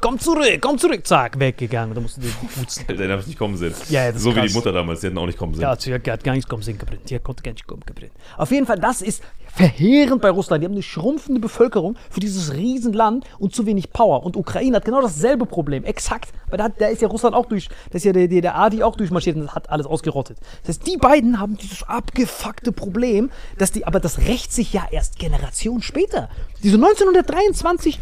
Komm 0.00 0.18
zurück, 0.18 0.58
komm 0.60 0.78
zurück. 0.78 1.06
Zack, 1.06 1.38
weggegangen. 1.38 1.94
Da 1.94 2.00
musst 2.00 2.16
du 2.16 2.22
den 2.22 2.32
putzen. 2.54 2.86
Den 2.86 3.08
darf 3.08 3.20
ich 3.20 3.26
nicht 3.28 3.38
kommen 3.38 3.56
sehen. 3.56 3.74
Ja, 3.88 4.04
ja, 4.04 4.08
das 4.08 4.16
ist 4.16 4.22
so 4.22 4.34
wie 4.34 4.40
die 4.46 4.52
Mutter 4.54 4.72
damals, 4.72 5.00
die 5.00 5.08
hätten 5.08 5.18
auch 5.18 5.26
nicht 5.26 5.38
kommen 5.38 5.54
sehen. 5.54 5.62
Ja, 5.62 5.76
sie 5.76 5.92
hat 5.92 6.04
gar 6.04 6.32
nichts 6.32 6.48
kommen 6.48 6.62
sehen, 6.62 6.78
Gabriel. 6.78 7.00
Die 7.04 7.18
konnte 7.18 7.42
gar 7.42 7.52
nicht 7.52 7.66
kommen, 7.66 7.82
Gabriel. 7.84 8.10
Auf 8.36 8.50
jeden 8.50 8.66
Fall, 8.66 8.78
das 8.78 9.02
ist 9.02 9.22
verheerend 9.54 10.22
bei 10.22 10.30
Russland. 10.30 10.62
Die 10.62 10.66
haben 10.66 10.72
eine 10.72 10.82
schrumpfende 10.82 11.40
Bevölkerung 11.40 11.96
für 12.10 12.20
dieses 12.20 12.54
Riesenland 12.54 13.24
und 13.38 13.54
zu 13.54 13.66
wenig 13.66 13.92
Power. 13.92 14.24
Und 14.24 14.36
Ukraine 14.36 14.76
hat 14.76 14.84
genau 14.84 15.02
dasselbe 15.02 15.46
Problem. 15.46 15.84
Exakt. 15.84 16.30
Weil 16.48 16.58
da, 16.58 16.68
da 16.68 16.86
ist 16.86 17.02
ja 17.02 17.08
Russland 17.08 17.34
auch 17.34 17.46
durch, 17.46 17.68
da 17.90 17.96
ist 17.96 18.04
ja 18.04 18.12
der, 18.12 18.28
der, 18.28 18.40
der 18.40 18.56
Adi 18.56 18.82
auch 18.82 18.96
durchmarschiert 18.96 19.36
und 19.36 19.54
hat 19.54 19.70
alles 19.70 19.86
ausgerottet. 19.86 20.38
Das 20.62 20.76
heißt, 20.76 20.86
die 20.86 20.96
beiden 20.96 21.38
haben 21.38 21.56
dieses 21.56 21.82
abgefuckte 21.84 22.72
Problem, 22.72 23.30
dass 23.58 23.72
die, 23.72 23.86
aber 23.86 24.00
das 24.00 24.18
rächt 24.18 24.52
sich 24.52 24.72
ja 24.72 24.86
erst 24.90 25.18
Generationen 25.18 25.82
später. 25.82 26.28
Diese 26.62 26.76
1923, 26.76 28.00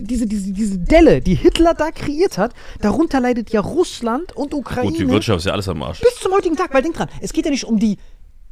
diese, 0.00 0.26
diese, 0.26 0.52
diese 0.52 0.78
Delle, 0.78 1.20
die 1.20 1.34
Hitler 1.34 1.74
da 1.74 1.90
kreiert 1.90 2.38
hat, 2.38 2.52
darunter 2.80 3.20
leidet 3.20 3.50
ja 3.50 3.60
Russland 3.60 4.36
und 4.36 4.54
Ukraine 4.54 4.90
Gut, 4.90 5.00
die 5.00 5.08
Wirtschaft 5.08 5.38
ist 5.38 5.46
ja 5.46 5.52
alles 5.52 5.68
am 5.68 5.82
Arsch. 5.82 6.00
bis 6.00 6.16
zum 6.16 6.32
heutigen 6.32 6.56
Tag, 6.56 6.72
weil 6.74 6.82
denk 6.82 6.96
dran, 6.96 7.08
es 7.20 7.32
geht 7.32 7.44
ja 7.44 7.50
nicht 7.50 7.64
um 7.64 7.78
die, 7.78 7.98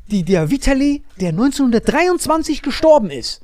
die 0.09 0.23
der 0.23 0.51
Vitali, 0.51 1.03
der 1.21 1.31
1923 1.31 2.63
gestorben 2.63 3.11
ist. 3.11 3.41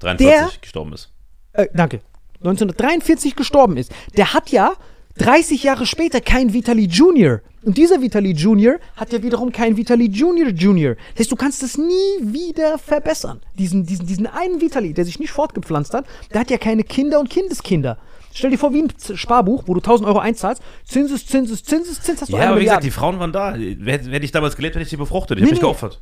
43 0.00 0.26
Der- 0.26 0.60
gestorben 0.60 0.92
ist. 0.92 1.10
Äh, 1.52 1.66
danke. 1.74 2.00
1943 2.40 3.36
gestorben 3.36 3.76
ist. 3.76 3.92
Der 4.16 4.34
hat 4.34 4.50
ja 4.50 4.72
30 5.18 5.62
Jahre 5.62 5.86
später 5.86 6.20
kein 6.20 6.52
Vitali 6.52 6.86
Junior. 6.86 7.40
Und 7.64 7.76
dieser 7.78 8.00
Vitali 8.00 8.32
Junior 8.32 8.76
hat 8.96 9.12
ja 9.12 9.22
wiederum 9.22 9.52
kein 9.52 9.76
Vitali 9.76 10.06
Junior 10.08 10.48
Junior. 10.48 10.96
Das 11.12 11.20
heißt, 11.20 11.32
du 11.32 11.36
kannst 11.36 11.62
es 11.62 11.78
nie 11.78 12.18
wieder 12.20 12.78
verbessern. 12.78 13.40
Diesen, 13.58 13.86
diesen, 13.86 14.06
diesen 14.06 14.26
einen 14.26 14.60
Vitali, 14.60 14.92
der 14.94 15.04
sich 15.04 15.20
nicht 15.20 15.30
fortgepflanzt 15.30 15.94
hat, 15.94 16.06
der 16.32 16.40
hat 16.40 16.50
ja 16.50 16.58
keine 16.58 16.82
Kinder 16.82 17.20
und 17.20 17.30
Kindeskinder. 17.30 17.98
Stell 18.34 18.50
dir 18.50 18.58
vor, 18.58 18.72
wie 18.72 18.82
ein 18.82 18.92
Sparbuch, 19.16 19.64
wo 19.66 19.74
du 19.74 19.80
1000 19.80 20.08
Euro 20.08 20.18
einzahlst, 20.18 20.62
Zinses, 20.84 21.26
Zinses, 21.26 21.62
Zinses, 21.62 22.00
Zins, 22.00 22.20
hast 22.22 22.32
du 22.32 22.36
Ja, 22.36 22.42
eine 22.44 22.50
aber 22.52 22.60
wie 22.60 22.64
gesagt, 22.64 22.82
Milliarde. 22.82 22.84
die 22.86 22.90
Frauen 22.90 23.18
waren 23.18 23.32
da. 23.32 23.54
Hätte 23.54 24.24
ich 24.24 24.32
damals 24.32 24.56
gelebt, 24.56 24.74
hätte 24.74 24.82
ich 24.84 24.88
sie 24.90 24.96
befruchtet. 24.96 25.38
Ich 25.38 25.42
Nee, 25.44 25.48
hab 25.48 25.52
mich 25.52 25.60
nee. 25.60 25.66
geopfert. 25.66 26.00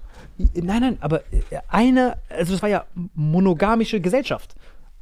Nein, 0.54 0.80
nein, 0.80 0.96
aber 1.00 1.20
äh, 1.32 1.58
eine, 1.68 2.16
also 2.28 2.52
das 2.52 2.62
war 2.62 2.68
ja 2.68 2.84
monogamische 3.14 4.00
Gesellschaft. 4.00 4.54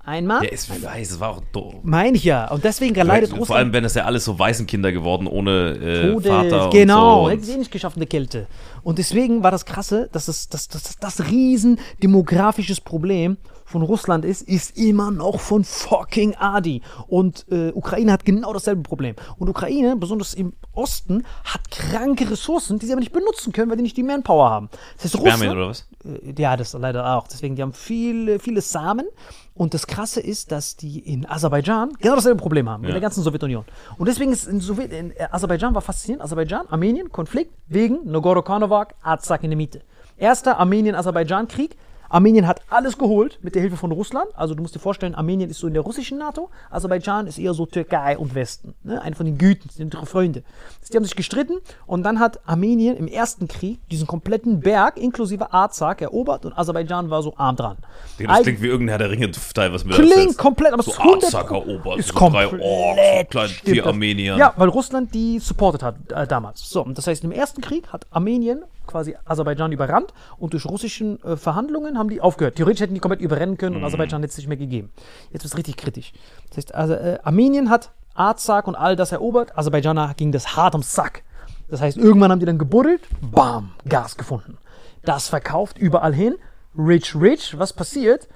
Ein 0.04 0.26
Mann, 0.26 0.42
Ja, 0.42 0.50
ich 0.52 0.82
weiß, 0.82 1.10
es 1.10 1.20
war 1.20 1.28
auch 1.30 1.42
doof. 1.52 1.74
meine 1.82 2.16
ich 2.16 2.24
ja. 2.24 2.50
Und 2.50 2.64
deswegen 2.64 2.94
leidet 2.94 3.28
Vor 3.28 3.40
Russland 3.40 3.58
allem, 3.58 3.72
wenn 3.74 3.84
es 3.84 3.92
ja 3.92 4.04
alles 4.04 4.24
so 4.24 4.38
Waisenkinder 4.38 4.90
geworden, 4.90 5.26
ohne 5.26 5.72
äh, 5.72 6.12
Tode. 6.12 6.28
Vater 6.30 6.70
Genau, 6.72 7.26
und 7.26 7.30
hätte 7.32 7.42
so. 7.42 7.46
sie 7.48 7.52
eh 7.56 7.58
nicht 7.58 7.70
geschafft, 7.70 7.96
eine 7.96 8.06
Kälte. 8.06 8.46
Und 8.82 8.96
deswegen 8.98 9.42
war 9.42 9.50
das 9.50 9.66
krasse, 9.66 10.08
dass 10.12 10.28
es, 10.28 10.48
das, 10.48 10.68
das, 10.68 10.82
das, 10.84 10.96
das 10.96 11.28
riesen 11.30 11.78
demografisches 12.02 12.80
Problem 12.80 13.36
von 13.68 13.82
Russland 13.82 14.24
ist, 14.24 14.42
ist 14.42 14.76
immer 14.78 15.10
noch 15.10 15.40
von 15.40 15.62
fucking 15.64 16.34
Adi. 16.36 16.82
Und 17.06 17.46
äh, 17.50 17.70
Ukraine 17.72 18.12
hat 18.12 18.24
genau 18.24 18.52
dasselbe 18.52 18.82
Problem. 18.82 19.14
Und 19.38 19.48
Ukraine, 19.48 19.94
besonders 19.96 20.34
im 20.34 20.54
Osten, 20.72 21.24
hat 21.44 21.70
kranke 21.70 22.30
Ressourcen, 22.30 22.78
die 22.78 22.86
sie 22.86 22.92
aber 22.92 23.00
nicht 23.00 23.12
benutzen 23.12 23.52
können, 23.52 23.70
weil 23.70 23.76
die 23.76 23.82
nicht 23.82 23.96
die 23.96 24.02
Manpower 24.02 24.48
haben. 24.50 24.68
Das 24.96 25.04
heißt, 25.04 25.14
Spermien 25.18 25.32
Russland- 25.52 25.56
oder 25.56 25.68
was? 25.68 25.86
äh, 26.04 26.34
Ja, 26.40 26.56
das 26.56 26.72
leider 26.72 27.14
auch. 27.16 27.28
Deswegen, 27.28 27.56
die 27.56 27.62
haben 27.62 27.72
viele, 27.74 28.38
viele 28.38 28.60
Samen. 28.62 29.06
Und 29.54 29.74
das 29.74 29.86
Krasse 29.88 30.20
ist, 30.20 30.52
dass 30.52 30.76
die 30.76 31.00
in 31.00 31.28
Aserbaidschan 31.28 31.94
genau 32.00 32.14
dasselbe 32.14 32.40
Problem 32.40 32.68
haben, 32.70 32.84
in 32.84 32.88
Ja. 32.90 32.92
der 32.94 33.00
ganzen 33.00 33.22
Sowjetunion. 33.24 33.64
Und 33.98 34.06
deswegen 34.08 34.32
ist 34.32 34.46
in, 34.46 34.60
Sowjet, 34.60 34.92
in 34.92 35.10
äh, 35.10 35.26
Aserbaidschan 35.32 35.74
war 35.74 35.82
faszinierend. 35.82 36.22
Aserbaidschan, 36.24 36.68
Armenien, 36.68 37.10
Konflikt 37.10 37.52
wegen 37.66 37.98
Nagorno-Karabakh, 38.10 38.94
Arzak 39.02 39.42
in 39.42 39.50
der 39.50 39.56
Mitte. 39.56 39.82
Erster 40.16 40.58
Armenien-Aserbaidschan-Krieg. 40.58 41.76
Armenien 42.08 42.46
hat 42.46 42.62
alles 42.70 42.96
geholt 42.98 43.38
mit 43.42 43.54
der 43.54 43.62
Hilfe 43.62 43.76
von 43.76 43.92
Russland. 43.92 44.28
Also 44.34 44.54
du 44.54 44.62
musst 44.62 44.74
dir 44.74 44.78
vorstellen, 44.80 45.14
Armenien 45.14 45.50
ist 45.50 45.58
so 45.58 45.66
in 45.66 45.74
der 45.74 45.82
russischen 45.82 46.18
NATO, 46.18 46.50
Aserbaidschan 46.70 47.26
ist 47.26 47.38
eher 47.38 47.54
so 47.54 47.66
Türkei 47.66 48.16
und 48.16 48.34
Westen. 48.34 48.74
Ne? 48.82 49.00
Eine 49.02 49.14
von 49.14 49.26
den 49.26 49.38
Güten, 49.38 49.68
sind 49.68 49.94
ihre 49.94 50.06
Freunde. 50.06 50.42
Die 50.90 50.96
haben 50.96 51.04
sich 51.04 51.16
gestritten 51.16 51.58
und 51.86 52.02
dann 52.02 52.18
hat 52.18 52.40
Armenien 52.46 52.96
im 52.96 53.08
ersten 53.08 53.46
Krieg 53.46 53.78
diesen 53.90 54.06
kompletten 54.06 54.60
Berg 54.60 54.96
inklusive 54.96 55.52
Arzak 55.52 56.00
erobert 56.00 56.46
und 56.46 56.56
Aserbaidschan 56.56 57.10
war 57.10 57.22
so 57.22 57.34
arm 57.36 57.56
dran. 57.56 57.76
Digga, 58.18 58.32
das 58.32 58.42
klingt 58.42 58.62
wie 58.62 58.68
irgendein 58.68 58.98
Herr 58.98 59.08
der 59.08 59.10
Ringe-Teil, 59.10 59.72
was 59.72 59.84
mir 59.84 59.94
Klingt 59.94 60.12
erzählst. 60.12 60.38
komplett, 60.38 60.72
aber 60.72 60.80
es 60.80 60.86
So 60.86 60.92
100 60.98 61.24
Arzak 61.24 61.50
erobert, 61.50 61.98
ist 61.98 62.08
so 62.08 62.14
drei 62.14 62.46
komplett 62.46 62.62
Orks, 62.62 63.30
klein, 63.30 63.48
vier 63.48 63.76
das. 63.82 63.86
Armenier. 63.86 64.36
Ja, 64.36 64.54
weil 64.56 64.68
Russland 64.68 65.14
die 65.14 65.38
supportet 65.38 65.82
hat 65.82 65.96
äh, 66.10 66.26
damals. 66.26 66.68
So, 66.68 66.82
und 66.82 66.96
das 66.96 67.06
heißt, 67.06 67.22
im 67.24 67.32
ersten 67.32 67.60
Krieg 67.60 67.88
hat 67.92 68.06
Armenien 68.10 68.62
quasi 68.88 69.16
Aserbaidschan 69.24 69.70
überrannt 69.70 70.12
und 70.38 70.52
durch 70.52 70.66
russischen 70.66 71.22
äh, 71.22 71.36
Verhandlungen 71.36 71.96
haben 71.96 72.08
die 72.08 72.20
aufgehört. 72.20 72.56
Theoretisch 72.56 72.80
hätten 72.80 72.94
die 72.94 73.00
komplett 73.00 73.20
überrennen 73.20 73.56
können 73.56 73.76
und 73.76 73.84
Aserbaidschan 73.84 74.22
hätte 74.22 74.32
es 74.32 74.38
nicht 74.38 74.48
mehr 74.48 74.56
gegeben. 74.56 74.90
Jetzt 75.32 75.44
wird 75.44 75.52
es 75.52 75.56
richtig 75.56 75.76
kritisch. 75.76 76.12
Das 76.48 76.56
heißt, 76.56 76.74
also, 76.74 76.94
äh, 76.94 77.18
Armenien 77.22 77.70
hat 77.70 77.90
Arzak 78.14 78.66
und 78.66 78.74
all 78.74 78.96
das 78.96 79.12
erobert, 79.12 79.56
Aserbaidschaner 79.56 80.14
ging 80.16 80.32
das 80.32 80.56
hart 80.56 80.74
am 80.74 80.82
Sack. 80.82 81.22
Das 81.68 81.80
heißt, 81.80 81.96
irgendwann 81.96 82.32
haben 82.32 82.40
die 82.40 82.46
dann 82.46 82.58
gebuddelt, 82.58 83.02
bam, 83.20 83.70
Gas 83.88 84.16
gefunden. 84.16 84.58
Das 85.04 85.28
verkauft 85.28 85.78
überall 85.78 86.14
hin. 86.14 86.34
Rich, 86.76 87.14
rich. 87.14 87.58
Was 87.58 87.72
passiert 87.72 88.28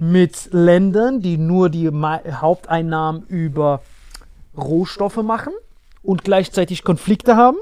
mit 0.00 0.48
Ländern, 0.52 1.20
die 1.20 1.36
nur 1.38 1.68
die 1.68 1.90
Ma 1.90 2.20
Haupteinnahmen 2.28 3.22
über 3.28 3.82
Rohstoffe 4.56 5.22
machen 5.22 5.52
und 6.02 6.24
gleichzeitig 6.24 6.82
Konflikte 6.82 7.36
haben? 7.36 7.58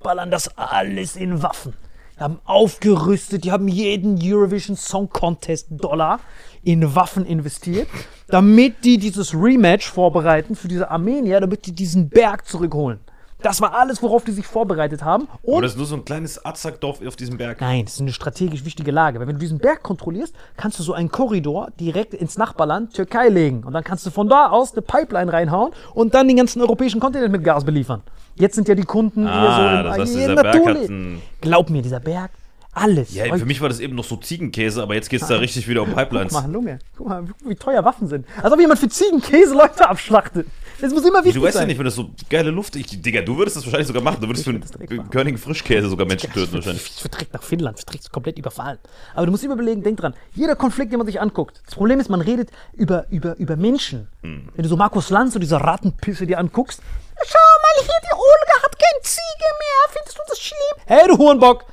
Ballern 0.00 0.30
das 0.30 0.56
alles 0.56 1.16
in 1.16 1.42
Waffen. 1.42 1.74
Die 2.16 2.20
haben 2.20 2.40
aufgerüstet, 2.44 3.44
die 3.44 3.52
haben 3.52 3.68
jeden 3.68 4.18
Eurovision 4.20 4.76
Song 4.76 5.08
Contest 5.08 5.68
Dollar 5.70 6.20
in 6.62 6.94
Waffen 6.94 7.24
investiert, 7.24 7.88
damit 8.28 8.84
die 8.84 8.98
dieses 8.98 9.34
Rematch 9.34 9.88
vorbereiten 9.88 10.56
für 10.56 10.68
diese 10.68 10.90
Armenier, 10.90 11.40
damit 11.40 11.66
die 11.66 11.72
diesen 11.72 12.08
Berg 12.08 12.46
zurückholen. 12.46 13.00
Das 13.40 13.60
war 13.60 13.74
alles, 13.74 14.02
worauf 14.02 14.24
die 14.24 14.32
sich 14.32 14.46
vorbereitet 14.46 15.04
haben. 15.04 15.28
Aber 15.44 15.52
Und 15.52 15.62
das 15.62 15.72
ist 15.72 15.78
nur 15.78 15.86
so 15.86 15.94
ein 15.94 16.04
kleines 16.04 16.44
Arzak-Dorf 16.44 17.00
auf 17.06 17.14
diesem 17.14 17.36
Berg. 17.38 17.60
Nein, 17.60 17.84
das 17.84 17.94
ist 17.94 18.00
eine 18.00 18.12
strategisch 18.12 18.64
wichtige 18.64 18.90
Lage. 18.90 19.20
Weil 19.20 19.28
wenn 19.28 19.36
du 19.36 19.40
diesen 19.40 19.58
Berg 19.58 19.82
kontrollierst, 19.84 20.34
kannst 20.56 20.78
du 20.78 20.82
so 20.82 20.92
einen 20.92 21.10
Korridor 21.10 21.68
direkt 21.78 22.14
ins 22.14 22.36
Nachbarland 22.36 22.94
Türkei 22.94 23.28
legen. 23.28 23.62
Und 23.64 23.72
dann 23.74 23.84
kannst 23.84 24.04
du 24.06 24.10
von 24.10 24.28
da 24.28 24.48
aus 24.48 24.72
eine 24.72 24.82
Pipeline 24.82 25.32
reinhauen 25.32 25.72
und 25.94 26.14
dann 26.14 26.26
den 26.26 26.36
ganzen 26.36 26.60
europäischen 26.62 27.00
Kontinent 27.00 27.30
mit 27.30 27.44
Gas 27.44 27.64
beliefern. 27.64 28.02
Jetzt 28.34 28.56
sind 28.56 28.66
ja 28.68 28.74
die 28.74 28.82
Kunden 28.84 29.26
eher 29.26 29.32
so 29.32 29.38
Ah, 29.38 29.80
im 29.80 29.86
das 29.86 29.98
heißt, 29.98 30.14
dieser 30.16 30.34
Berg 30.34 30.46
hat 30.46 30.54
natürlich. 30.66 30.88
ein... 30.90 31.22
Glaub 31.40 31.70
mir, 31.70 31.82
dieser 31.82 32.00
Berg, 32.00 32.30
alles. 32.72 33.14
Ja, 33.14 33.36
für 33.36 33.46
mich 33.46 33.60
war 33.60 33.68
das 33.68 33.80
eben 33.80 33.94
noch 33.96 34.04
so 34.04 34.16
Ziegenkäse, 34.16 34.82
aber 34.82 34.94
jetzt 34.94 35.10
geht's 35.10 35.26
da 35.26 35.36
richtig 35.36 35.66
wieder 35.68 35.82
um 35.82 35.92
Pipelines. 35.92 36.32
Guck 36.32 36.42
mal, 36.42 36.52
Lunge. 36.52 36.78
Guck 36.96 37.08
mal, 37.08 37.24
wie 37.44 37.54
teuer 37.54 37.84
Waffen 37.84 38.08
sind. 38.08 38.26
Als 38.42 38.52
ob 38.52 38.60
jemand 38.60 38.78
für 38.78 38.88
Ziegenkäse 38.88 39.54
Leute 39.54 39.88
abschlachtet. 39.88 40.46
Das 40.80 40.92
muss 40.92 41.04
immer 41.04 41.18
wichtig 41.24 41.34
Du 41.34 41.42
weißt 41.42 41.56
ja 41.56 41.60
sein. 41.62 41.68
nicht, 41.68 41.78
wenn 41.78 41.86
das 41.86 41.96
so 41.96 42.10
geile 42.30 42.50
Luft 42.50 42.76
ist. 42.76 43.04
Digga, 43.04 43.22
du 43.22 43.36
würdest 43.36 43.56
das 43.56 43.64
wahrscheinlich 43.64 43.88
sogar 43.88 44.02
machen. 44.02 44.20
Du 44.20 44.28
würdest 44.28 44.44
für 44.44 44.50
einen. 44.50 45.10
Körnigen 45.10 45.36
Frischkäse 45.38 45.88
sogar 45.88 46.06
Menschen 46.06 46.32
töten 46.32 46.52
wahrscheinlich. 46.52 46.84
Ich 46.84 47.00
verträgt 47.00 47.32
nach 47.32 47.42
Finnland, 47.42 47.78
verträgt 47.78 48.12
komplett 48.12 48.38
überfallen. 48.38 48.78
Aber 49.14 49.26
du 49.26 49.32
musst 49.32 49.42
immer 49.42 49.54
überlegen, 49.54 49.82
denk 49.82 49.98
dran, 49.98 50.14
jeder 50.34 50.54
Konflikt, 50.54 50.92
den 50.92 50.98
man 50.98 51.06
sich 51.06 51.20
anguckt. 51.20 51.60
Das 51.66 51.74
Problem 51.74 51.98
ist, 51.98 52.08
man 52.08 52.20
redet 52.20 52.50
über, 52.74 53.06
über, 53.10 53.36
über 53.38 53.56
Menschen. 53.56 54.06
Hm. 54.22 54.50
Wenn 54.54 54.62
du 54.62 54.68
so 54.68 54.76
Markus 54.76 55.10
Lanz 55.10 55.34
und 55.34 55.40
diese 55.40 55.60
Rattenpisse 55.60 56.26
dir 56.26 56.38
anguckst, 56.38 56.80
schau 57.26 57.38
mal 57.62 57.84
hier, 57.84 57.94
die 58.04 58.14
Olga 58.14 58.62
hat 58.62 58.78
kein 58.78 59.02
Ziege 59.02 59.48
mehr, 59.58 59.92
findest 59.92 60.16
du 60.16 60.22
das 60.28 60.38
schlimm? 60.40 60.84
Hey, 60.86 61.08
du 61.08 61.18
Hurenbock! 61.18 61.64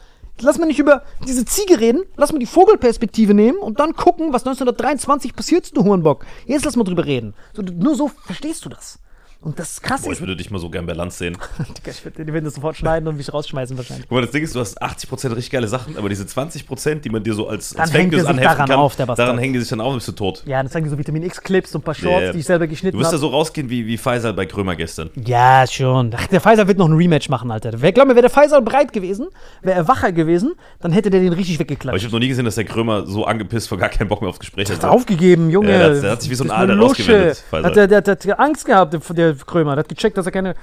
Lass 0.41 0.57
mal 0.59 0.65
nicht 0.65 0.79
über 0.79 1.03
diese 1.25 1.45
Ziege 1.45 1.79
reden, 1.79 2.03
lass 2.17 2.33
mal 2.33 2.39
die 2.39 2.45
Vogelperspektive 2.45 3.33
nehmen 3.33 3.57
und 3.57 3.79
dann 3.79 3.95
gucken, 3.95 4.33
was 4.33 4.43
1923 4.43 5.33
passiert 5.33 5.75
du 5.75 5.83
Hurenbock. 5.83 6.25
Jetzt 6.45 6.65
lass 6.65 6.75
mal 6.75 6.83
drüber 6.83 7.05
reden. 7.05 7.33
So, 7.53 7.61
nur 7.61 7.95
so 7.95 8.09
verstehst 8.09 8.65
du 8.65 8.69
das. 8.69 8.99
Und 9.45 9.59
das 9.59 9.79
Krasse 9.81 10.03
Boah, 10.03 10.11
ich 10.11 10.17
ist, 10.17 10.21
würde 10.21 10.35
dich 10.35 10.49
mal 10.49 10.57
so 10.59 10.69
gern 10.69 10.85
bei 10.87 10.93
Land 10.93 11.13
sehen. 11.13 11.37
Ich 11.87 12.03
würde, 12.03 12.25
die 12.25 12.33
werden 12.33 12.45
das 12.45 12.55
sofort 12.55 12.75
schneiden 12.75 13.07
und 13.07 13.15
mich 13.15 13.31
rausschmeißen 13.31 13.77
wahrscheinlich. 13.77 14.07
Guck 14.09 14.15
mal, 14.17 14.21
das 14.21 14.31
Ding 14.31 14.43
ist, 14.43 14.55
du 14.55 14.59
hast 14.59 14.81
80% 14.81 15.29
richtig 15.31 15.51
geile 15.51 15.67
Sachen, 15.67 15.97
aber 15.97 16.09
diese 16.09 16.23
20%, 16.23 16.95
die 16.95 17.09
man 17.09 17.23
dir 17.23 17.33
so 17.35 17.47
als, 17.47 17.69
Dann 17.69 17.81
als 17.81 17.91
sich 17.91 17.99
anheften 18.01 18.37
daran 18.41 18.71
auf, 18.71 18.95
der 18.95 19.05
Bastard. 19.05 19.27
daran 19.27 19.39
hängen 19.39 19.53
die 19.53 19.59
sich 19.59 19.69
dann 19.69 19.79
auf 19.81 19.89
und 19.91 19.97
bist 19.97 20.07
du 20.07 20.11
tot. 20.13 20.43
Ja, 20.45 20.57
dann 20.61 20.69
zeigen 20.71 20.85
die 20.85 20.89
so 20.89 20.97
Vitamin 20.97 21.23
X-Clips 21.23 21.75
und 21.75 21.81
ein 21.81 21.83
paar 21.85 21.93
Shorts, 21.93 22.25
ja. 22.25 22.31
die 22.33 22.39
ich 22.39 22.45
selber 22.45 22.65
Du 22.65 22.71
geschnitten 22.71 22.97
wirst 22.97 23.11
da 23.11 23.17
habe. 23.17 23.19
so 23.19 23.27
rausgehen 23.27 23.69
wie, 23.69 23.85
wie 23.85 23.97
Faisal 23.97 24.33
bei 24.33 24.45
Krömer 24.47 24.75
gestern. 24.75 25.11
Ja, 25.15 25.65
schon. 25.69 26.11
Ach, 26.17 26.25
der 26.27 26.41
Pfizer 26.41 26.67
wird 26.67 26.77
noch 26.79 26.87
ein 26.89 26.93
Rematch 26.97 27.29
machen, 27.29 27.51
Alter. 27.51 27.71
Wer 27.75 27.91
glaub 27.91 28.07
mir, 28.07 28.15
wäre 28.15 28.27
der 28.27 28.31
Pfizer 28.31 28.61
breit 28.61 28.91
gewesen, 28.93 29.27
wäre 29.61 29.77
er 29.77 29.87
wacher 29.87 30.11
gewesen, 30.11 30.55
dann 30.81 30.91
hätte 30.91 31.09
der 31.11 31.19
den 31.21 31.33
richtig 31.33 31.55
Aber 31.55 31.63
ich 31.65 31.69
weggeklatscht. 31.71 32.03
habe 32.05 32.13
noch 32.13 32.19
nie 32.19 32.27
gesehen, 32.29 32.45
dass 32.45 32.55
der 32.55 32.65
Krömer 32.65 33.05
so 33.05 33.25
angepisst 33.25 33.69
vor 33.69 33.77
gar 33.77 33.89
keinen 33.89 34.07
Bock 34.07 34.21
mehr 34.21 34.29
aufs 34.29 34.39
Gespräch 34.39 34.69
Hat 34.69 34.77
hatte. 34.77 34.89
aufgegeben, 34.89 35.49
Junge. 35.51 35.71
Ja, 35.71 35.77
der 35.89 35.95
hat- 35.97 36.03
der 36.03 36.11
hat 36.11 36.21
sich 36.23 36.31
wie 36.31 36.35
so 36.35 36.43
ein 36.43 36.47
ist 36.47 36.53
Aal 36.53 36.67
da 36.67 36.75
rausgewendet, 36.75 37.37
Pfizer. 37.37 37.63
Hat 37.63 37.75
der, 37.75 37.87
der, 37.87 38.01
der 38.01 38.13
hat 38.33 38.39
Angst 38.39 38.65
gehabt, 38.65 38.93
der 39.15 39.34
Krömer. 39.35 39.75
Der 39.75 39.83
hat 39.83 39.89
gecheckt, 39.89 40.17
dass 40.17 40.25
er 40.25 40.31
keine, 40.31 40.55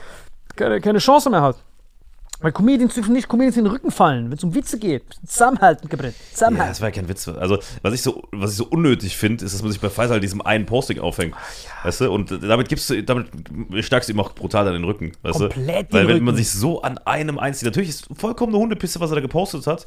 keine, 0.57 0.81
keine 0.81 0.99
Chance 0.99 1.31
mehr 1.31 1.43
hat. 1.43 1.57
Weil 2.43 2.51
Comedians 2.51 2.95
dürfen 2.95 3.13
nicht 3.13 3.29
Comedians 3.29 3.57
in 3.57 3.65
den 3.65 3.73
Rücken 3.73 3.93
fallen, 3.93 4.25
wenn 4.29 4.37
es 4.37 4.43
um 4.43 4.53
Witze 4.53 4.77
geht. 4.77 5.05
Zusammenhalten, 5.25 5.89
Gabriel. 5.89 6.13
Ja, 6.13 6.35
Zusammenhalten. 6.35 6.73
das 6.73 6.81
war 6.81 6.89
ja 6.89 6.95
kein 6.95 7.09
Witz. 7.09 7.29
Also, 7.29 7.59
was 7.83 7.95
ich 7.95 8.03
so, 8.03 8.25
was 8.33 8.51
ich 8.51 8.57
so 8.57 8.67
unnötig 8.67 9.17
finde, 9.17 9.45
ist, 9.45 9.55
dass 9.55 9.63
man 9.63 9.71
sich 9.71 9.81
bei 9.81 9.89
Faisal 9.89 10.19
diesem 10.19 10.43
einen 10.43 10.67
Posting 10.67 10.99
aufhängt. 10.99 11.37
Weißt 11.85 12.01
du? 12.01 12.11
Und 12.11 12.43
damit 12.43 12.69
gibst 12.69 12.91
du, 12.91 13.01
damit 13.03 13.29
stärkst 13.81 14.09
du 14.09 14.15
ihm 14.15 14.21
auch 14.21 14.35
brutal 14.35 14.67
an 14.67 14.73
den 14.73 14.83
Rücken. 14.85 15.13
Weißt 15.23 15.39
Komplett 15.39 15.93
du? 15.93 15.95
Weil 15.95 16.09
wenn 16.09 16.15
Rücken. 16.15 16.25
man 16.25 16.35
sich 16.37 16.51
so 16.51 16.83
an 16.83 16.99
einem 16.99 17.39
einzieht, 17.39 17.67
natürlich 17.67 17.91
ist 17.91 18.09
vollkommen 18.17 18.53
eine 18.53 18.61
Hundepisse, 18.61 18.99
was 18.99 19.13
er 19.13 19.17
da 19.17 19.21
gepostet 19.21 19.69
hat. 19.69 19.87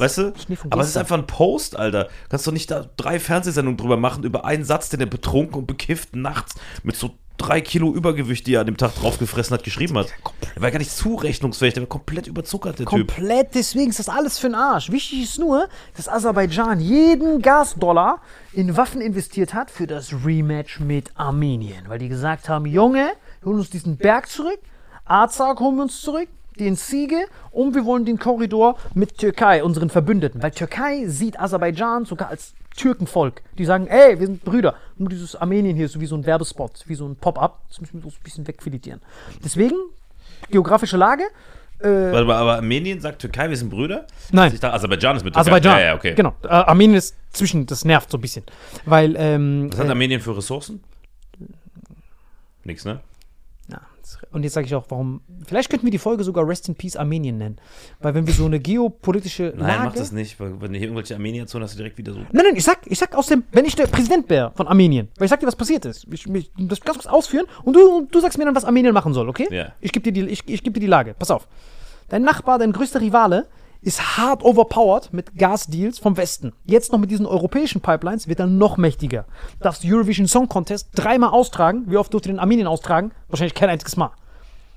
Weißt 0.00 0.16
du? 0.16 0.32
Aber 0.70 0.80
es 0.80 0.88
ist 0.88 0.96
einfach 0.96 1.18
ein 1.18 1.26
Post, 1.26 1.76
Alter. 1.76 2.08
Kannst 2.30 2.46
doch 2.46 2.52
nicht 2.52 2.70
da 2.70 2.86
drei 2.96 3.18
Fernsehsendungen 3.18 3.76
drüber 3.76 3.98
machen, 3.98 4.24
über 4.24 4.46
einen 4.46 4.64
Satz, 4.64 4.88
den 4.88 5.00
er 5.00 5.06
betrunken 5.06 5.56
und 5.56 5.66
bekifft 5.66 6.16
nachts 6.16 6.54
mit 6.84 6.96
so 6.96 7.18
drei 7.40 7.60
Kilo 7.60 7.92
Übergewicht, 7.92 8.46
die 8.46 8.54
er 8.54 8.60
an 8.60 8.66
dem 8.66 8.76
Tag 8.76 8.94
draufgefressen 8.94 9.54
hat, 9.54 9.64
geschrieben 9.64 9.96
hat. 9.98 10.08
Er 10.54 10.62
war 10.62 10.70
gar 10.70 10.78
nicht 10.78 10.90
zurechnungsfähig, 10.90 11.74
der 11.74 11.82
war 11.82 11.88
komplett 11.88 12.26
überzuckert, 12.26 12.78
der 12.78 12.86
Typ. 12.86 13.08
Komplett, 13.08 13.54
deswegen 13.54 13.90
ist 13.90 13.98
das 13.98 14.08
alles 14.08 14.38
für 14.38 14.48
den 14.48 14.54
Arsch. 14.54 14.90
Wichtig 14.90 15.22
ist 15.22 15.38
nur, 15.38 15.68
dass 15.96 16.08
Aserbaidschan 16.08 16.80
jeden 16.80 17.40
Gasdollar 17.42 18.20
in 18.52 18.76
Waffen 18.76 19.00
investiert 19.00 19.54
hat 19.54 19.70
für 19.70 19.86
das 19.86 20.12
Rematch 20.24 20.80
mit 20.80 21.10
Armenien. 21.16 21.88
Weil 21.88 21.98
die 21.98 22.08
gesagt 22.08 22.48
haben, 22.48 22.66
Junge, 22.66 23.12
wir 23.40 23.46
holen 23.46 23.58
uns 23.58 23.70
diesen 23.70 23.96
Berg 23.96 24.28
zurück, 24.28 24.58
Arzak 25.04 25.60
holen 25.60 25.76
wir 25.76 25.82
uns 25.84 26.00
zurück, 26.02 26.28
den 26.58 26.76
Siege 26.76 27.26
und 27.50 27.74
wir 27.74 27.84
wollen 27.84 28.04
den 28.04 28.18
Korridor 28.18 28.76
mit 28.94 29.18
Türkei, 29.18 29.62
unseren 29.62 29.90
Verbündeten. 29.90 30.42
Weil 30.42 30.50
Türkei 30.50 31.06
sieht 31.06 31.38
Aserbaidschan 31.40 32.04
sogar 32.04 32.28
als 32.28 32.54
Türkenvolk. 32.76 33.42
Die 33.58 33.64
sagen, 33.64 33.86
ey, 33.86 34.18
wir 34.18 34.26
sind 34.26 34.44
Brüder. 34.44 34.74
Nur 34.96 35.08
dieses 35.08 35.36
Armenien 35.36 35.76
hier 35.76 35.86
ist 35.86 35.92
so 35.92 36.00
wie 36.00 36.06
so 36.06 36.16
ein 36.16 36.26
Werbespot, 36.26 36.84
wie 36.86 36.94
so 36.94 37.06
ein 37.06 37.16
Pop-up. 37.16 37.62
Das 37.68 37.80
müssen 37.80 38.02
wir 38.02 38.02
so 38.02 38.08
ein 38.08 38.22
bisschen 38.22 38.46
wegfiletieren. 38.46 39.00
Deswegen, 39.44 39.76
geografische 40.50 40.96
Lage, 40.96 41.24
Warte 41.82 42.26
mal, 42.26 42.36
aber 42.36 42.56
Armenien 42.56 43.00
sagt 43.00 43.22
Türkei, 43.22 43.48
wir 43.48 43.56
sind 43.56 43.70
Brüder? 43.70 44.06
Nein. 44.32 44.52
Ich 44.52 44.60
dachte, 44.60 44.74
Aserbaidschan 44.74 45.16
ist 45.16 45.24
mit 45.24 45.32
Türkei. 45.32 45.40
Aserbaidschan. 45.40 45.78
Ja, 45.78 45.86
ja, 45.86 45.94
okay. 45.94 46.14
Genau. 46.14 46.34
Äh, 46.44 46.48
Armenien 46.48 46.98
ist 46.98 47.16
zwischen, 47.30 47.64
das 47.64 47.86
nervt 47.86 48.10
so 48.10 48.18
ein 48.18 48.20
bisschen. 48.20 48.44
Weil, 48.84 49.16
ähm. 49.16 49.70
Was 49.72 49.78
hat 49.78 49.86
äh, 49.86 49.90
Armenien 49.90 50.20
für 50.20 50.36
Ressourcen? 50.36 50.84
Nix, 52.64 52.84
ne? 52.84 53.00
Und 54.32 54.42
jetzt 54.42 54.54
sage 54.54 54.66
ich 54.66 54.74
auch, 54.74 54.84
warum. 54.88 55.20
Vielleicht 55.46 55.70
könnten 55.70 55.86
wir 55.86 55.90
die 55.90 55.98
Folge 55.98 56.24
sogar 56.24 56.46
Rest 56.46 56.68
in 56.68 56.74
Peace 56.74 56.96
Armenien 56.96 57.38
nennen. 57.38 57.56
Weil, 58.00 58.14
wenn 58.14 58.26
wir 58.26 58.34
so 58.34 58.46
eine 58.46 58.60
geopolitische 58.60 59.52
Nein, 59.56 59.66
Lage. 59.66 59.84
mach 59.84 59.94
das 59.94 60.12
nicht, 60.12 60.38
weil 60.40 60.60
wenn 60.60 60.72
du 60.72 60.78
hier 60.78 60.88
irgendwelche 60.88 61.14
Armenier 61.14 61.46
zu 61.46 61.60
hast 61.60 61.74
du 61.74 61.78
direkt 61.78 61.98
wieder 61.98 62.12
so. 62.12 62.20
Nein, 62.20 62.44
nein, 62.44 62.56
ich 62.56 62.64
sag, 62.64 62.80
ich 62.86 62.98
sag 62.98 63.14
aus 63.14 63.26
dem, 63.26 63.44
wenn 63.52 63.64
ich 63.64 63.76
der 63.76 63.86
Präsident 63.86 64.28
wäre 64.28 64.52
von 64.54 64.66
Armenien, 64.66 65.08
weil 65.16 65.26
ich 65.26 65.30
sag 65.30 65.40
dir, 65.40 65.46
was 65.46 65.56
passiert 65.56 65.84
ist. 65.84 66.06
Ich, 66.12 66.26
ich 66.26 66.50
das 66.58 66.80
ganz 66.80 66.98
kurz 66.98 67.06
ausführen 67.06 67.46
und 67.64 67.74
du, 67.74 68.06
du 68.10 68.20
sagst 68.20 68.38
mir 68.38 68.44
dann, 68.44 68.54
was 68.54 68.64
Armenien 68.64 68.94
machen 68.94 69.12
soll, 69.12 69.28
okay? 69.28 69.48
Ja. 69.50 69.72
Ich 69.80 69.92
gebe 69.92 70.10
dir, 70.10 70.12
die, 70.12 70.30
ich, 70.30 70.48
ich 70.48 70.62
geb 70.62 70.74
dir 70.74 70.80
die 70.80 70.86
Lage. 70.86 71.14
Pass 71.18 71.30
auf. 71.30 71.48
Dein 72.08 72.22
Nachbar, 72.22 72.58
dein 72.58 72.72
größter 72.72 73.00
Rivale, 73.00 73.46
ist 73.82 74.18
hart 74.18 74.42
overpowered 74.42 75.12
mit 75.12 75.36
Gasdeals 75.36 75.98
vom 75.98 76.16
Westen. 76.16 76.52
Jetzt 76.64 76.92
noch 76.92 76.98
mit 76.98 77.10
diesen 77.10 77.26
europäischen 77.26 77.80
Pipelines 77.80 78.28
wird 78.28 78.40
er 78.40 78.46
noch 78.46 78.76
mächtiger. 78.76 79.24
Darfst 79.60 79.84
Eurovision 79.84 80.28
Song 80.28 80.48
Contest 80.48 80.88
dreimal 80.94 81.30
austragen. 81.30 81.84
Wie 81.86 81.96
oft 81.96 82.12
durfte 82.12 82.28
den 82.28 82.38
Armenien 82.38 82.66
austragen? 82.66 83.12
Wahrscheinlich 83.28 83.54
kein 83.54 83.70
einziges 83.70 83.96
Mal. 83.96 84.10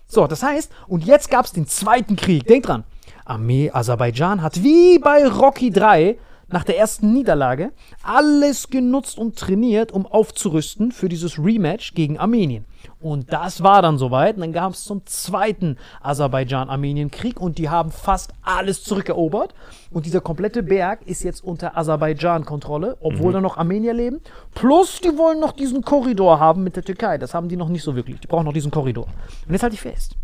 So, 0.08 0.28
das 0.28 0.44
heißt, 0.44 0.72
und 0.88 1.06
jetzt 1.06 1.30
gab 1.30 1.46
es 1.46 1.52
den 1.52 1.68
zweiten 1.68 2.16
Krieg. 2.16 2.46
Denk 2.46 2.66
dran. 2.66 2.84
Armee 3.26 3.72
Aserbaidschan 3.72 4.42
hat 4.42 4.64
wie 4.64 5.00
bei 5.00 5.28
Rocky 5.28 5.72
3 5.72 6.18
nach 6.50 6.64
der 6.64 6.78
ersten 6.78 7.14
Niederlage 7.14 7.72
alles 8.04 8.70
genutzt 8.70 9.18
und 9.18 9.38
trainiert, 9.38 9.92
um 9.92 10.06
aufzurüsten 10.06 10.92
für 10.92 11.10
dieses 11.10 11.40
Rematch 11.40 11.94
gegen 11.94 12.18
Armenien. 12.18 12.66
Und 13.04 13.34
das 13.34 13.62
war 13.62 13.82
dann 13.82 13.98
soweit. 13.98 14.36
Und 14.36 14.42
dann 14.42 14.54
gab 14.54 14.72
es 14.72 14.86
zum 14.86 15.06
zweiten 15.06 15.78
Aserbaidschan-Armenien-Krieg 16.02 17.38
und 17.42 17.58
die 17.58 17.70
haben 17.70 17.92
fast 17.92 18.34
alles 18.42 18.82
zurückerobert. 18.86 19.54
Und 19.92 20.06
dieser 20.06 20.22
komplette 20.22 20.64
Berg 20.64 21.02
ist 21.06 21.22
jetzt 21.22 21.44
unter 21.44 21.78
Aserbaidschan-Kontrolle, 21.78 22.96
obwohl 23.02 23.34
da 23.34 23.42
noch 23.42 23.58
Armenier 23.58 23.94
leben. 23.94 24.22
Plus, 24.56 25.02
die 25.02 25.18
wollen 25.18 25.42
noch 25.42 25.52
diesen 25.52 25.84
Korridor 25.84 26.40
haben 26.40 26.64
mit 26.64 26.78
der 26.78 26.84
Türkei. 26.84 27.18
Das 27.18 27.34
haben 27.34 27.50
die 27.50 27.58
noch 27.58 27.68
nicht 27.68 27.84
so 27.84 27.94
wirklich. 27.98 28.22
Die 28.22 28.28
brauchen 28.28 28.46
noch 28.46 28.54
diesen 28.54 28.72
Korridor. 28.72 29.08
Und 29.46 29.52
jetzt 29.52 29.64
halte 29.64 29.76
ich 29.76 29.82
fest. 29.82 30.16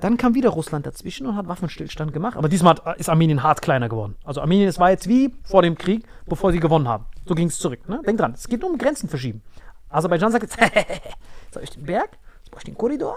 Dann 0.00 0.16
kam 0.16 0.36
wieder 0.36 0.50
Russland 0.50 0.86
dazwischen 0.86 1.26
und 1.26 1.34
hat 1.34 1.48
Waffenstillstand 1.48 2.12
gemacht. 2.12 2.36
Aber 2.36 2.48
diesmal 2.48 2.76
hat, 2.76 3.00
ist 3.00 3.08
Armenien 3.08 3.42
hart 3.42 3.60
kleiner 3.60 3.88
geworden. 3.88 4.14
Also 4.22 4.40
Armenien, 4.40 4.68
es 4.68 4.78
war 4.78 4.90
jetzt 4.90 5.08
wie 5.08 5.34
vor 5.42 5.62
dem 5.62 5.76
Krieg, 5.76 6.04
bevor 6.26 6.52
sie 6.52 6.60
gewonnen 6.60 6.86
haben. 6.86 7.06
So 7.26 7.34
ging 7.34 7.48
es 7.48 7.58
zurück. 7.58 7.88
Ne? 7.88 8.00
Denk 8.06 8.18
dran, 8.18 8.34
es 8.34 8.46
geht 8.46 8.62
um 8.62 8.78
Grenzen 8.78 9.08
verschieben. 9.08 9.42
Aserbaidschan 9.90 10.32
sagt 10.32 10.42
jetzt, 10.44 10.56
jetzt 10.60 11.54
habe 11.54 11.64
ich 11.64 11.70
den 11.70 11.84
Berg, 11.84 12.10
jetzt 12.38 12.50
brauche 12.50 12.60
ich 12.60 12.64
den 12.64 12.76
Korridor, 12.76 13.16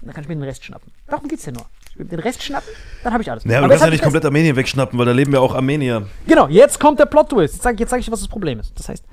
und 0.00 0.06
dann 0.06 0.14
kann 0.14 0.24
ich 0.24 0.28
mir 0.28 0.36
den 0.36 0.44
Rest 0.44 0.64
schnappen. 0.64 0.92
Darum 1.06 1.28
geht's 1.28 1.44
ja 1.44 1.52
nur. 1.52 1.66
Ich 1.90 1.98
will 1.98 2.06
den 2.06 2.20
Rest 2.20 2.42
schnappen, 2.42 2.68
dann 3.02 3.12
habe 3.12 3.22
ich 3.22 3.30
alles. 3.30 3.44
Ja, 3.44 3.58
aber 3.58 3.58
Aber 3.58 3.66
du 3.66 3.70
kannst 3.70 3.84
ja 3.84 3.90
nicht 3.90 4.02
komplett 4.02 4.24
Armenien 4.24 4.56
wegschnappen, 4.56 4.98
weil 4.98 5.06
da 5.06 5.12
leben 5.12 5.32
ja 5.32 5.40
auch 5.40 5.54
Armenier. 5.54 6.06
Genau, 6.26 6.48
jetzt 6.48 6.80
kommt 6.80 6.98
der 6.98 7.06
Plot-Twist. 7.06 7.54
Jetzt 7.54 7.62
sage 7.62 7.86
sag 7.86 7.98
ich 8.00 8.06
dir, 8.06 8.12
was 8.12 8.20
das 8.20 8.28
Problem 8.28 8.60
ist. 8.60 8.78
Das 8.78 8.88
heißt, 8.88 9.04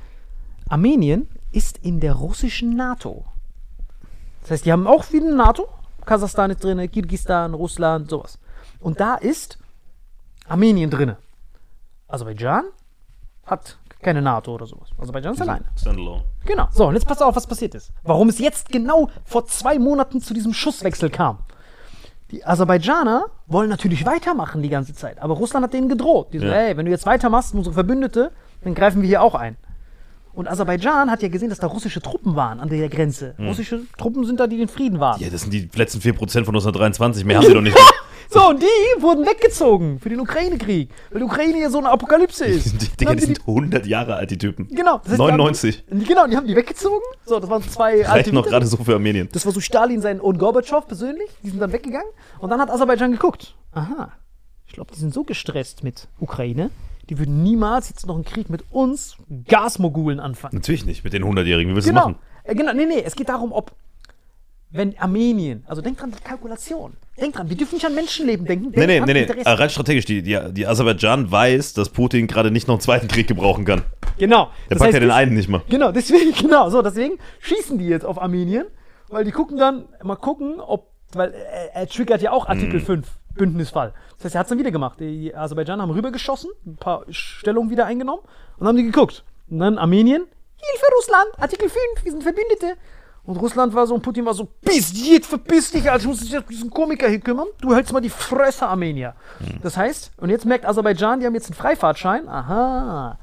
Armenien 0.70 1.28
ist 1.52 1.80
in 1.80 2.00
der 2.00 2.14
russischen 2.14 2.76
NATO. 2.76 3.26
Das 4.42 4.52
heißt, 4.52 4.66
die 4.66 4.72
haben 4.72 4.88
auch 4.88 5.06
wie 5.12 5.18
eine 5.18 5.36
NATO. 5.36 5.68
Kasachstan 6.06 6.52
ist 6.52 6.64
drin, 6.64 6.90
Kirgisistan, 6.90 7.54
Russland, 7.54 8.10
sowas. 8.10 8.40
Und 8.80 9.00
da 9.00 9.16
ist 9.16 9.58
Armenien 10.48 10.90
drin. 10.90 11.16
Aserbaidschan 12.08 12.66
hat 13.46 13.78
keine 14.02 14.22
NATO 14.22 14.54
oder 14.54 14.66
sowas. 14.66 14.90
Aserbaidschan 15.00 15.34
ist 15.34 15.42
alleine. 15.42 15.66
Standalone. 15.80 16.24
Genau. 16.46 16.68
So, 16.72 16.88
und 16.88 16.94
jetzt 16.96 17.08
pass 17.08 17.22
auf, 17.22 17.36
was 17.36 17.48
passiert 17.48 17.76
ist. 17.76 17.92
Warum 18.04 18.30
es 18.30 18.40
jetzt 18.40 18.70
genau 18.70 19.10
vor 19.26 19.46
zwei 19.48 19.80
Monaten 19.80 20.22
zu 20.22 20.34
diesem 20.34 20.54
Schusswechsel 20.54 21.10
kam. 21.10 21.40
Die 22.32 22.46
Aserbaidschaner 22.46 23.28
wollen 23.48 23.70
natürlich 23.70 24.06
weitermachen 24.06 24.62
die 24.62 24.70
ganze 24.70 24.94
Zeit, 24.94 25.20
aber 25.22 25.36
Russland 25.36 25.64
hat 25.64 25.74
denen 25.74 25.88
gedroht. 25.88 26.34
Die 26.34 26.40
so, 26.40 26.46
Ja. 26.46 26.54
ey, 26.54 26.78
wenn 26.78 26.86
du 26.86 26.92
jetzt 26.92 27.06
weitermachst, 27.06 27.54
unsere 27.54 27.74
Verbündete, 27.74 28.32
dann 28.64 28.76
greifen 28.76 29.02
wir 29.02 29.08
hier 29.08 29.22
auch 29.22 29.34
ein. 29.34 29.56
Und 30.34 30.48
Aserbaidschan 30.48 31.10
hat 31.10 31.24
ja 31.24 31.30
gesehen, 31.30 31.50
dass 31.50 31.58
da 31.60 31.66
russische 31.68 32.00
Truppen 32.00 32.36
waren 32.36 32.60
an 32.60 32.70
der 32.70 32.90
Grenze. 32.90 33.34
Russische 33.40 33.82
Truppen 33.98 34.24
sind 34.24 34.40
da, 34.40 34.46
die 34.46 34.58
den 34.58 34.68
Frieden 34.68 35.00
waren. 35.00 35.20
Ja, 35.20 35.30
das 35.32 35.42
sind 35.42 35.52
die 35.52 35.68
letzten 35.74 36.00
4% 36.00 36.14
von 36.46 36.54
1923. 36.54 37.26
Mehr 37.26 37.38
haben 37.38 37.46
sie 37.48 37.54
doch 37.54 37.62
nicht. 37.62 37.78
So, 38.30 38.50
und 38.50 38.62
die 38.62 39.02
wurden 39.02 39.26
weggezogen 39.26 40.00
für 40.00 40.10
den 40.10 40.20
Ukraine-Krieg, 40.20 40.90
weil 41.12 41.20
die 41.20 41.26
Ukraine 41.26 41.60
ja 41.62 41.70
so 41.70 41.78
eine 41.78 41.90
Apokalypse 41.90 42.46
ist. 42.46 42.82
Die, 42.82 42.98
Digga, 42.98 43.14
die 43.16 43.22
sie 43.22 43.26
sind 43.28 43.40
100 43.48 43.86
Jahre 43.86 44.16
alt, 44.16 44.32
die 44.32 44.38
Typen. 44.38 44.68
Genau. 44.68 44.98
das 44.98 45.12
heißt, 45.12 45.14
die 45.14 45.18
99. 45.18 45.84
Haben, 45.90 46.04
genau, 46.04 46.28
die 46.28 46.36
haben 46.36 46.48
die 46.48 46.56
weggezogen. 46.56 47.04
So, 47.26 47.40
das 47.40 47.50
waren 47.50 47.62
zwei 47.64 48.04
Reicht 48.06 48.34
noch 48.34 48.46
gerade 48.46 48.66
so 48.66 48.78
für 48.78 48.96
Armenien. 48.96 49.30
Das 49.32 49.46
war 49.46 49.54
so 49.54 49.60
Stalin 49.62 50.02
sein 50.02 50.20
und 50.20 50.38
Gorbatschow 50.40 50.86
persönlich. 50.86 51.30
Die 51.44 51.50
sind 51.50 51.60
dann 51.60 51.72
weggegangen. 51.72 52.10
Und 52.40 52.50
dann 52.50 52.60
hat 52.60 52.70
Aserbaidschan 52.70 53.12
geguckt. 53.12 53.56
Aha. 53.72 54.12
Ich 54.66 54.74
glaube, 54.74 54.92
die 54.94 55.00
sind 55.00 55.14
so 55.14 55.24
gestresst 55.24 55.84
mit 55.84 56.08
Ukraine. 56.20 56.70
Die 57.10 57.18
würden 57.20 57.42
niemals 57.44 57.88
jetzt 57.90 58.06
noch 58.06 58.16
einen 58.16 58.26
Krieg 58.26 58.50
mit 58.50 58.66
uns 58.70 59.16
Gasmogulen 59.48 60.20
anfangen. 60.20 60.56
Natürlich 60.56 60.86
nicht, 60.86 61.04
mit 61.06 61.14
den 61.14 61.24
100-Jährigen. 61.24 61.72
Wie 61.72 61.76
willst 61.76 61.88
du 61.88 61.94
Genau. 61.94 62.08
machen? 62.10 62.20
Äh, 62.44 62.56
genau. 62.56 62.74
Nee, 62.74 62.86
nee. 62.86 63.02
Es 63.06 63.16
geht 63.16 63.30
darum, 63.30 63.54
ob. 63.54 63.72
Wenn 64.70 64.98
Armenien, 65.00 65.64
also 65.68 65.82
denk 65.82 65.98
dran, 65.98 66.12
die 66.12 66.22
Kalkulation. 66.22 66.98
Denk 67.20 67.36
dran, 67.36 67.50
wir 67.50 67.58
dürfen 67.58 67.76
nicht 67.76 67.86
an 67.86 67.96
Menschenleben 67.96 68.46
denken. 68.46 68.72
Nee, 68.76 68.86
nee, 68.86 69.00
nee, 69.00 69.14
nee. 69.14 69.22
Äh, 69.24 69.50
Rein 69.50 69.70
strategisch, 69.70 70.06
die, 70.06 70.22
die, 70.22 70.40
die 70.52 70.68
Aserbaidschan 70.68 71.32
weiß, 71.32 71.74
dass 71.74 71.90
Putin 71.90 72.28
gerade 72.28 72.52
nicht 72.52 72.68
noch 72.68 72.76
einen 72.76 72.82
zweiten 72.82 73.08
Krieg 73.08 73.28
gebrauchen 73.28 73.66
kann. 73.66 73.82
Genau. 74.18 74.46
Der 74.46 74.52
Das 74.70 74.80
packt 74.80 74.82
heißt, 74.88 74.94
ja 74.96 75.00
den 75.00 75.12
einen 75.12 75.34
nicht 75.34 75.50
mal. 75.50 75.62
Genau, 75.70 75.92
deswegen, 75.92 76.34
genau, 76.40 76.70
so, 76.70 76.82
deswegen 76.82 77.18
schießen 77.40 77.78
die 77.80 77.88
jetzt 77.88 78.06
auf 78.06 78.22
Armenien, 78.22 78.68
weil 79.10 79.24
die 79.24 79.32
gucken 79.32 79.58
dann, 79.58 79.86
mal 80.04 80.16
gucken, 80.16 80.60
ob, 80.60 80.92
weil 81.14 81.34
er, 81.34 81.76
er 81.76 81.88
triggert 81.88 82.22
ja 82.22 82.32
auch 82.32 82.48
Artikel 82.48 82.80
5, 82.80 83.08
Bündnisfall. 83.36 83.94
Das 84.18 84.26
heißt, 84.26 84.36
er 84.36 84.40
hat 84.40 84.46
es 84.46 84.50
dann 84.50 84.60
wieder 84.60 84.72
gemacht. 84.72 85.00
Die 85.00 85.34
Aserbaidschaner 85.34 85.84
haben 85.84 85.92
rübergeschossen, 85.92 86.52
ein 86.66 86.78
paar 86.78 87.06
Stellungen 87.10 87.72
wieder 87.72 87.86
eingenommen 87.86 88.22
und 88.58 88.68
haben 88.68 88.78
die 88.78 88.84
geguckt. 88.84 89.24
Und 89.50 89.60
dann 89.60 89.78
Armenien, 89.80 90.24
Hilfe 90.58 90.86
Russland, 90.98 91.30
Artikel 91.38 91.70
5, 91.70 91.82
wir 92.04 92.12
sind 92.12 92.24
Verbündete. 92.24 92.74
Und 93.28 93.36
Russland 93.36 93.76
war 93.76 93.86
so, 93.86 93.94
und 93.94 94.02
Putin 94.02 94.26
war 94.26 94.34
so, 94.34 94.46
piss 94.46 94.94
jetzt, 94.96 95.28
verpiss 95.28 95.70
dich, 95.70 95.92
Alter, 95.92 96.04
ich 96.04 96.08
muss 96.08 96.22
mich 96.22 96.38
auf 96.38 96.46
diesen 96.46 96.70
Komiker 96.70 97.10
hier 97.10 97.20
kümmern. 97.20 97.48
Du 97.60 97.76
hältst 97.76 97.92
mal 97.92 98.00
die 98.00 98.10
Fresse, 98.10 98.66
Armenier. 98.66 99.16
Das 99.62 99.76
heißt, 99.76 100.14
und 100.16 100.30
jetzt 100.30 100.46
merkt 100.46 100.66
Aserbaidschan, 100.66 101.20
die 101.20 101.26
haben 101.26 101.34
jetzt 101.34 101.48
einen 101.48 101.56
Freifahrtschein. 101.56 102.30
Aha. 102.30 103.20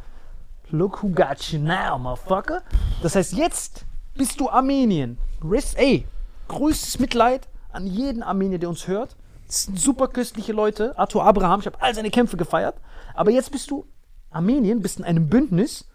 Look 0.68 1.02
who 1.02 1.08
got 1.08 1.40
you 1.50 1.58
now, 1.58 1.98
motherfucker. 1.98 2.62
Das 3.02 3.16
heißt, 3.16 3.32
jetzt 3.32 3.86
bist 4.14 4.38
du 4.40 4.50
Armenien. 4.50 5.16
Rest, 5.42 5.78
ey, 5.78 6.06
größtes 6.48 6.98
Mitleid 6.98 7.48
an 7.72 7.86
jeden 7.86 8.22
Armenier, 8.22 8.58
der 8.58 8.68
uns 8.68 8.86
hört. 8.86 9.16
Das 9.46 9.62
sind 9.62 9.80
super 9.80 10.08
köstliche 10.08 10.52
Leute. 10.52 10.98
Arthur 10.98 11.24
Abraham, 11.24 11.60
ich 11.60 11.66
habe 11.66 11.80
all 11.80 11.94
seine 11.94 12.10
Kämpfe 12.10 12.36
gefeiert. 12.36 12.76
Aber 13.14 13.30
jetzt 13.30 13.50
bist 13.50 13.70
du 13.70 13.86
Armenien, 14.30 14.82
bist 14.82 14.98
in 14.98 15.04
einem 15.06 15.30
Bündnis, 15.30 15.86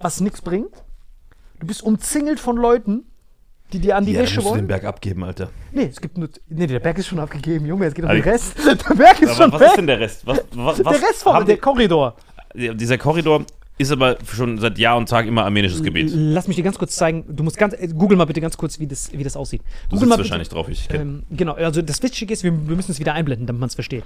was 0.00 0.20
nichts 0.20 0.42
bringt. 0.42 0.74
Du 1.60 1.68
bist 1.68 1.84
umzingelt 1.84 2.40
von 2.40 2.56
Leuten, 2.56 3.04
die 3.72 3.78
dir 3.80 3.96
an 3.96 4.04
die 4.06 4.12
Ja, 4.12 4.20
Wäsche 4.20 4.36
musst 4.36 4.46
du 4.46 4.50
den 4.52 4.56
wollen. 4.60 4.66
Berg 4.68 4.84
abgeben, 4.84 5.24
Alter. 5.24 5.50
Nee, 5.72 5.88
es 5.90 6.00
gibt 6.00 6.16
nur. 6.18 6.28
Nee, 6.48 6.66
der 6.66 6.80
Berg 6.80 6.98
ist 6.98 7.06
schon 7.08 7.18
abgegeben, 7.18 7.66
Junge. 7.66 7.86
Es 7.86 7.94
geht 7.94 8.04
um 8.04 8.10
Also- 8.10 8.22
den 8.22 8.30
Rest. 8.32 8.54
Der 8.88 8.94
Berg 8.94 9.20
ist 9.22 9.28
Aber 9.30 9.36
schon 9.42 9.52
was 9.52 9.60
weg. 9.60 9.68
ist 9.68 9.76
denn 9.76 9.86
der 9.86 10.00
Rest? 10.00 10.26
Was, 10.26 10.44
was, 10.54 10.84
was 10.84 10.98
der 11.00 11.08
Rest 11.08 11.24
haben 11.26 11.46
der 11.46 11.56
Korridor. 11.58 12.16
Ja, 12.54 12.72
Dieser 12.74 12.96
Korridor 12.98 13.44
ist 13.76 13.92
aber 13.92 14.16
schon 14.34 14.58
seit 14.58 14.76
Jahr 14.78 14.96
und 14.96 15.08
Tag 15.08 15.26
immer 15.26 15.44
armenisches 15.44 15.82
Gebiet. 15.82 16.10
Lass 16.12 16.48
mich 16.48 16.56
dir 16.56 16.64
ganz 16.64 16.78
kurz 16.78 16.96
zeigen. 16.96 17.24
Du 17.28 17.44
musst 17.44 17.56
ganz. 17.58 17.76
Google 17.94 18.16
mal 18.16 18.24
bitte 18.24 18.40
ganz 18.40 18.56
kurz, 18.56 18.80
wie 18.80 18.86
das, 18.86 19.12
wie 19.12 19.22
das 19.22 19.36
aussieht. 19.36 19.60
Du 19.90 19.96
Google 19.96 19.98
sitzt 20.00 20.08
mal 20.08 20.16
bitte- 20.16 20.24
wahrscheinlich 20.30 20.48
drauf, 20.48 20.68
ich 20.68 20.88
kenn. 20.88 21.00
Ähm, 21.00 21.22
genau, 21.36 21.52
also 21.52 21.80
das 21.82 22.02
Wichtige 22.02 22.32
ist, 22.32 22.42
wir, 22.42 22.52
wir 22.52 22.74
müssen 22.76 22.90
es 22.90 22.98
wieder 22.98 23.12
einblenden, 23.14 23.46
damit 23.46 23.60
man 23.60 23.68
es 23.68 23.74
versteht. 23.74 24.04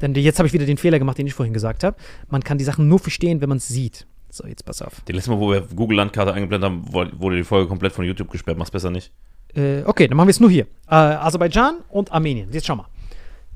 Denn 0.00 0.14
jetzt 0.14 0.38
habe 0.38 0.46
ich 0.46 0.52
wieder 0.52 0.66
den 0.66 0.76
Fehler 0.76 0.98
gemacht, 0.98 1.18
den 1.18 1.26
ich 1.26 1.34
vorhin 1.34 1.54
gesagt 1.54 1.82
habe. 1.84 1.96
Man 2.28 2.42
kann 2.44 2.58
die 2.58 2.64
Sachen 2.64 2.88
nur 2.88 2.98
verstehen, 2.98 3.40
wenn 3.40 3.48
man 3.48 3.58
es 3.58 3.68
sieht. 3.68 4.06
So, 4.34 4.48
jetzt 4.48 4.64
pass 4.64 4.82
auf. 4.82 5.00
Die 5.06 5.12
letzte 5.12 5.30
Mal, 5.30 5.38
wo 5.38 5.52
wir 5.52 5.60
Google 5.60 5.96
Landkarte 5.98 6.32
eingeblendet 6.32 6.68
haben, 6.68 6.92
wurde 6.92 7.36
die 7.36 7.44
Folge 7.44 7.68
komplett 7.68 7.92
von 7.92 8.04
YouTube 8.04 8.28
gesperrt. 8.32 8.58
Mach's 8.58 8.72
besser 8.72 8.90
nicht. 8.90 9.12
Äh, 9.54 9.82
okay, 9.84 10.08
dann 10.08 10.16
machen 10.16 10.26
wir 10.26 10.32
es 10.32 10.40
nur 10.40 10.50
hier. 10.50 10.64
Äh, 10.90 10.94
Aserbaidschan 10.96 11.76
und 11.88 12.10
Armenien. 12.10 12.48
Jetzt 12.50 12.66
schau 12.66 12.74
mal. 12.74 12.86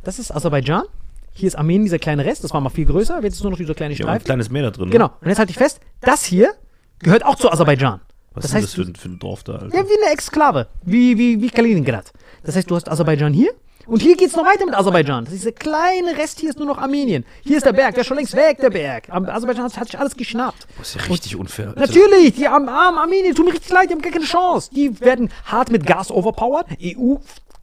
Das 0.04 0.20
ist 0.20 0.30
Aserbaidschan. 0.30 0.84
Hier 1.32 1.48
ist 1.48 1.56
Armenien, 1.56 1.82
dieser 1.82 1.98
kleine 1.98 2.24
Rest. 2.24 2.44
Das 2.44 2.52
war 2.54 2.60
mal 2.60 2.70
viel 2.70 2.84
größer. 2.86 3.20
Jetzt 3.24 3.34
ist 3.34 3.42
nur 3.42 3.50
noch 3.50 3.58
dieser 3.58 3.74
kleine 3.74 3.94
Hier 3.94 4.04
war 4.06 4.12
ein 4.12 4.20
Streifen. 4.20 4.26
kleines 4.26 4.50
Meer 4.50 4.62
da 4.62 4.70
drin. 4.70 4.84
ne? 4.86 4.92
Genau. 4.92 5.10
Und 5.20 5.28
jetzt 5.28 5.40
halte 5.40 5.50
ich 5.50 5.58
fest, 5.58 5.80
das 6.00 6.24
hier 6.24 6.52
gehört 7.00 7.24
auch 7.24 7.34
zu 7.34 7.50
Aserbaidschan. 7.50 8.00
Was 8.34 8.42
das 8.42 8.50
ist 8.52 8.54
heißt, 8.54 8.64
das 8.66 8.74
für, 8.74 8.82
ein- 8.82 8.94
für 8.94 9.08
ein 9.08 9.18
Dorf 9.18 9.42
da, 9.42 9.54
Alter? 9.54 9.76
Ja, 9.76 9.82
wie 9.84 10.00
eine 10.00 10.12
Exklave. 10.12 10.68
Wie, 10.84 11.18
wie, 11.18 11.42
wie 11.42 11.50
Kaliningrad. 11.50 12.12
Das 12.44 12.54
heißt, 12.54 12.70
du 12.70 12.76
hast 12.76 12.88
Aserbaidschan 12.88 13.32
hier. 13.32 13.50
Und 13.88 14.02
hier 14.02 14.16
geht's 14.16 14.36
noch 14.36 14.44
weiter 14.44 14.66
mit 14.66 14.74
Aserbaidschan. 14.74 15.24
Das 15.24 15.32
ist 15.32 15.44
dieser 15.44 15.52
kleine 15.52 16.16
Rest 16.18 16.40
hier 16.40 16.50
ist 16.50 16.58
nur 16.58 16.68
noch 16.68 16.76
Armenien. 16.76 17.24
Hier 17.42 17.56
ist 17.56 17.64
der 17.64 17.72
Berg, 17.72 17.94
der 17.94 18.02
ist 18.02 18.06
schon 18.06 18.18
längst 18.18 18.36
weg, 18.36 18.58
der 18.58 18.68
Berg. 18.68 19.08
Aserbaidschan 19.08 19.64
hat, 19.64 19.78
hat 19.78 19.86
sich 19.86 19.98
alles 19.98 20.14
geschnappt. 20.14 20.66
Das 20.76 20.90
ist 20.90 21.00
ja 21.00 21.02
richtig 21.10 21.36
unfair. 21.36 21.68
Alter. 21.68 21.80
Natürlich, 21.80 22.34
die 22.34 22.46
armen, 22.46 22.68
armen 22.68 22.98
Armenier, 22.98 23.34
tut 23.34 23.46
mir 23.46 23.52
richtig 23.52 23.70
leid, 23.70 23.88
die 23.88 23.94
haben 23.94 24.02
gar 24.02 24.12
keine 24.12 24.26
Chance. 24.26 24.68
Die 24.74 25.00
werden 25.00 25.30
hart 25.46 25.70
mit 25.70 25.86
Gas 25.86 26.10
overpowered. 26.10 26.66
EU 26.82 27.16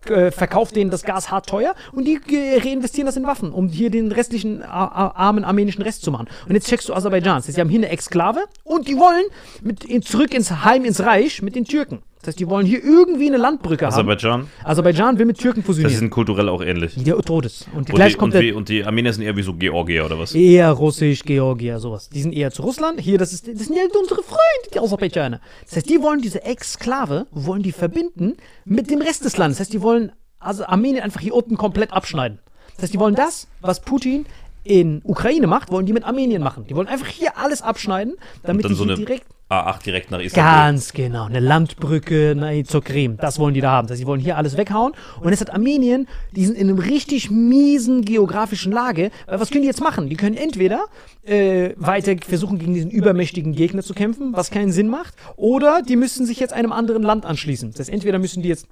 äh, 0.10 0.32
verkauft 0.32 0.76
denen 0.76 0.90
das 0.90 1.04
Gas 1.04 1.30
hart 1.30 1.48
teuer 1.48 1.76
und 1.92 2.06
die 2.06 2.20
äh, 2.32 2.60
reinvestieren 2.60 3.06
das 3.06 3.18
in 3.18 3.28
Waffen, 3.28 3.52
um 3.52 3.68
hier 3.68 3.92
den 3.92 4.12
restlichen 4.12 4.64
armen 4.64 5.44
armenischen 5.44 5.84
Rest 5.84 6.04
zu 6.04 6.12
machen. 6.12 6.28
Und 6.48 6.56
jetzt 6.56 6.68
checkst 6.68 6.90
du 6.90 6.94
Aserbaidschan. 6.96 7.44
Die 7.48 7.62
haben 7.62 7.70
hier 7.70 7.80
eine 7.80 7.90
Exklave 7.90 8.46
und 8.64 8.88
die 8.88 8.98
wollen 8.98 9.26
mit 9.62 10.08
zurück 10.08 10.34
ins 10.34 10.50
Heim, 10.64 10.86
ins 10.86 11.02
Reich 11.02 11.44
mit 11.44 11.56
den 11.56 11.66
Türken. 11.66 12.02
Das 12.26 12.32
heißt, 12.34 12.40
die 12.40 12.50
wollen 12.50 12.66
hier 12.66 12.84
irgendwie 12.84 13.28
eine 13.28 13.38
Landbrücke 13.38 13.86
haben. 13.86 13.94
Aserbaidschan, 13.94 14.48
Aserbaidschan 14.64 15.20
will 15.20 15.28
mit 15.28 15.38
Türken 15.38 15.62
fusionieren. 15.62 16.00
sind 16.00 16.10
kulturell 16.10 16.50
auch 16.50 16.64
ähnlich. 16.64 16.96
Der 16.96 17.16
Todes. 17.20 17.68
Und 17.72 17.94
Und 17.94 18.00
die, 18.00 18.16
und, 18.18 18.34
wie, 18.34 18.52
und 18.52 18.68
die 18.68 18.84
Armenier 18.84 19.14
sind 19.14 19.24
eher 19.24 19.38
wie 19.38 19.44
so 19.44 19.54
Georgier 19.54 20.06
oder 20.06 20.18
was? 20.18 20.34
Eher 20.34 20.72
Russisch, 20.72 21.22
Georgier, 21.22 21.78
sowas. 21.78 22.10
Die 22.10 22.20
sind 22.20 22.34
eher 22.34 22.50
zu 22.50 22.64
Russland. 22.64 23.00
Hier, 23.00 23.20
das, 23.20 23.32
ist, 23.32 23.48
das 23.48 23.68
sind 23.68 23.76
ja 23.76 23.84
unsere 24.00 24.24
Freunde, 24.24 24.40
die 24.74 24.80
Aserbaidschaner. 24.80 25.40
Das 25.66 25.76
heißt, 25.76 25.88
die 25.88 26.02
wollen 26.02 26.24
diese 26.24 26.42
Exklave, 26.44 27.28
wollen 27.30 27.62
die 27.62 27.72
verbinden 27.72 28.38
mit 28.64 28.90
dem 28.90 29.02
Rest 29.04 29.24
des 29.24 29.38
Landes. 29.38 29.58
Das 29.60 29.68
heißt, 29.68 29.74
die 29.74 29.84
wollen 29.84 30.12
also 30.40 30.66
Armenien 30.66 31.04
einfach 31.04 31.22
hier 31.22 31.36
unten 31.36 31.58
komplett 31.58 31.94
abschneiden. 31.94 32.40
Das 32.76 32.84
heißt, 32.86 32.94
die 32.96 33.00
wollen 33.00 33.14
das, 33.14 33.48
was 33.62 33.82
Putin 33.82 34.26
in 34.64 35.02
Ukraine 35.04 35.46
macht, 35.46 35.72
wollen 35.72 35.86
die 35.86 35.94
mit 35.94 36.04
Armenien 36.06 36.42
machen. 36.42 36.66
Die 36.68 36.76
wollen 36.76 36.88
einfach 36.88 37.08
hier 37.08 37.38
alles 37.38 37.62
abschneiden, 37.62 38.16
damit 38.42 38.68
die 38.68 38.74
so 38.74 38.86
direkt 38.86 39.28
A8 39.50 39.84
direkt 39.84 40.10
nach 40.10 40.20
Istanbul. 40.20 40.52
Ganz 40.52 40.94
genau, 40.94 41.26
eine 41.26 41.40
Landbrücke 41.40 42.34
na, 42.36 42.64
zur 42.64 42.84
Krim. 42.84 43.18
Das 43.18 43.38
wollen 43.38 43.54
die 43.54 43.62
da 43.62 43.72
haben. 43.72 43.88
Das 43.88 43.94
heißt, 43.94 44.00
sie 44.00 44.08
wollen 44.08 44.20
hier 44.20 44.38
alles 44.38 44.58
weghauen. 44.58 44.94
Und 45.22 45.30
jetzt 45.30 45.42
hat 45.42 45.54
Armenien, 45.54 46.08
die 46.32 46.46
sind 46.46 46.58
in 46.58 46.68
einem 46.68 46.80
richtig 46.80 47.30
miesen 47.30 48.04
geografischen 48.06 48.72
Lage. 48.72 49.12
Weil 49.28 49.40
Was 49.40 49.52
können 49.52 49.62
die 49.62 49.68
jetzt 49.68 49.82
machen? 49.82 50.10
Die 50.10 50.16
können 50.16 50.36
entweder 50.36 50.86
äh, 51.24 51.72
weiter 51.78 52.16
versuchen, 52.28 52.58
gegen 52.58 52.74
diesen 52.74 52.90
übermächtigen 52.90 53.54
Gegner 53.54 53.84
zu 53.84 53.94
kämpfen, 53.94 54.34
was 54.34 54.50
keinen 54.50 54.72
Sinn 54.72 54.90
macht, 54.90 55.14
oder 55.36 55.84
die 55.84 55.96
müssen 55.96 56.26
sich 56.26 56.40
jetzt 56.40 56.54
einem 56.54 56.72
anderen 56.72 57.04
Land 57.04 57.26
anschließen. 57.26 57.70
Das 57.72 57.82
heißt, 57.82 57.90
entweder 57.90 58.18
müssen 58.18 58.42
die 58.42 58.50
jetzt 58.50 58.68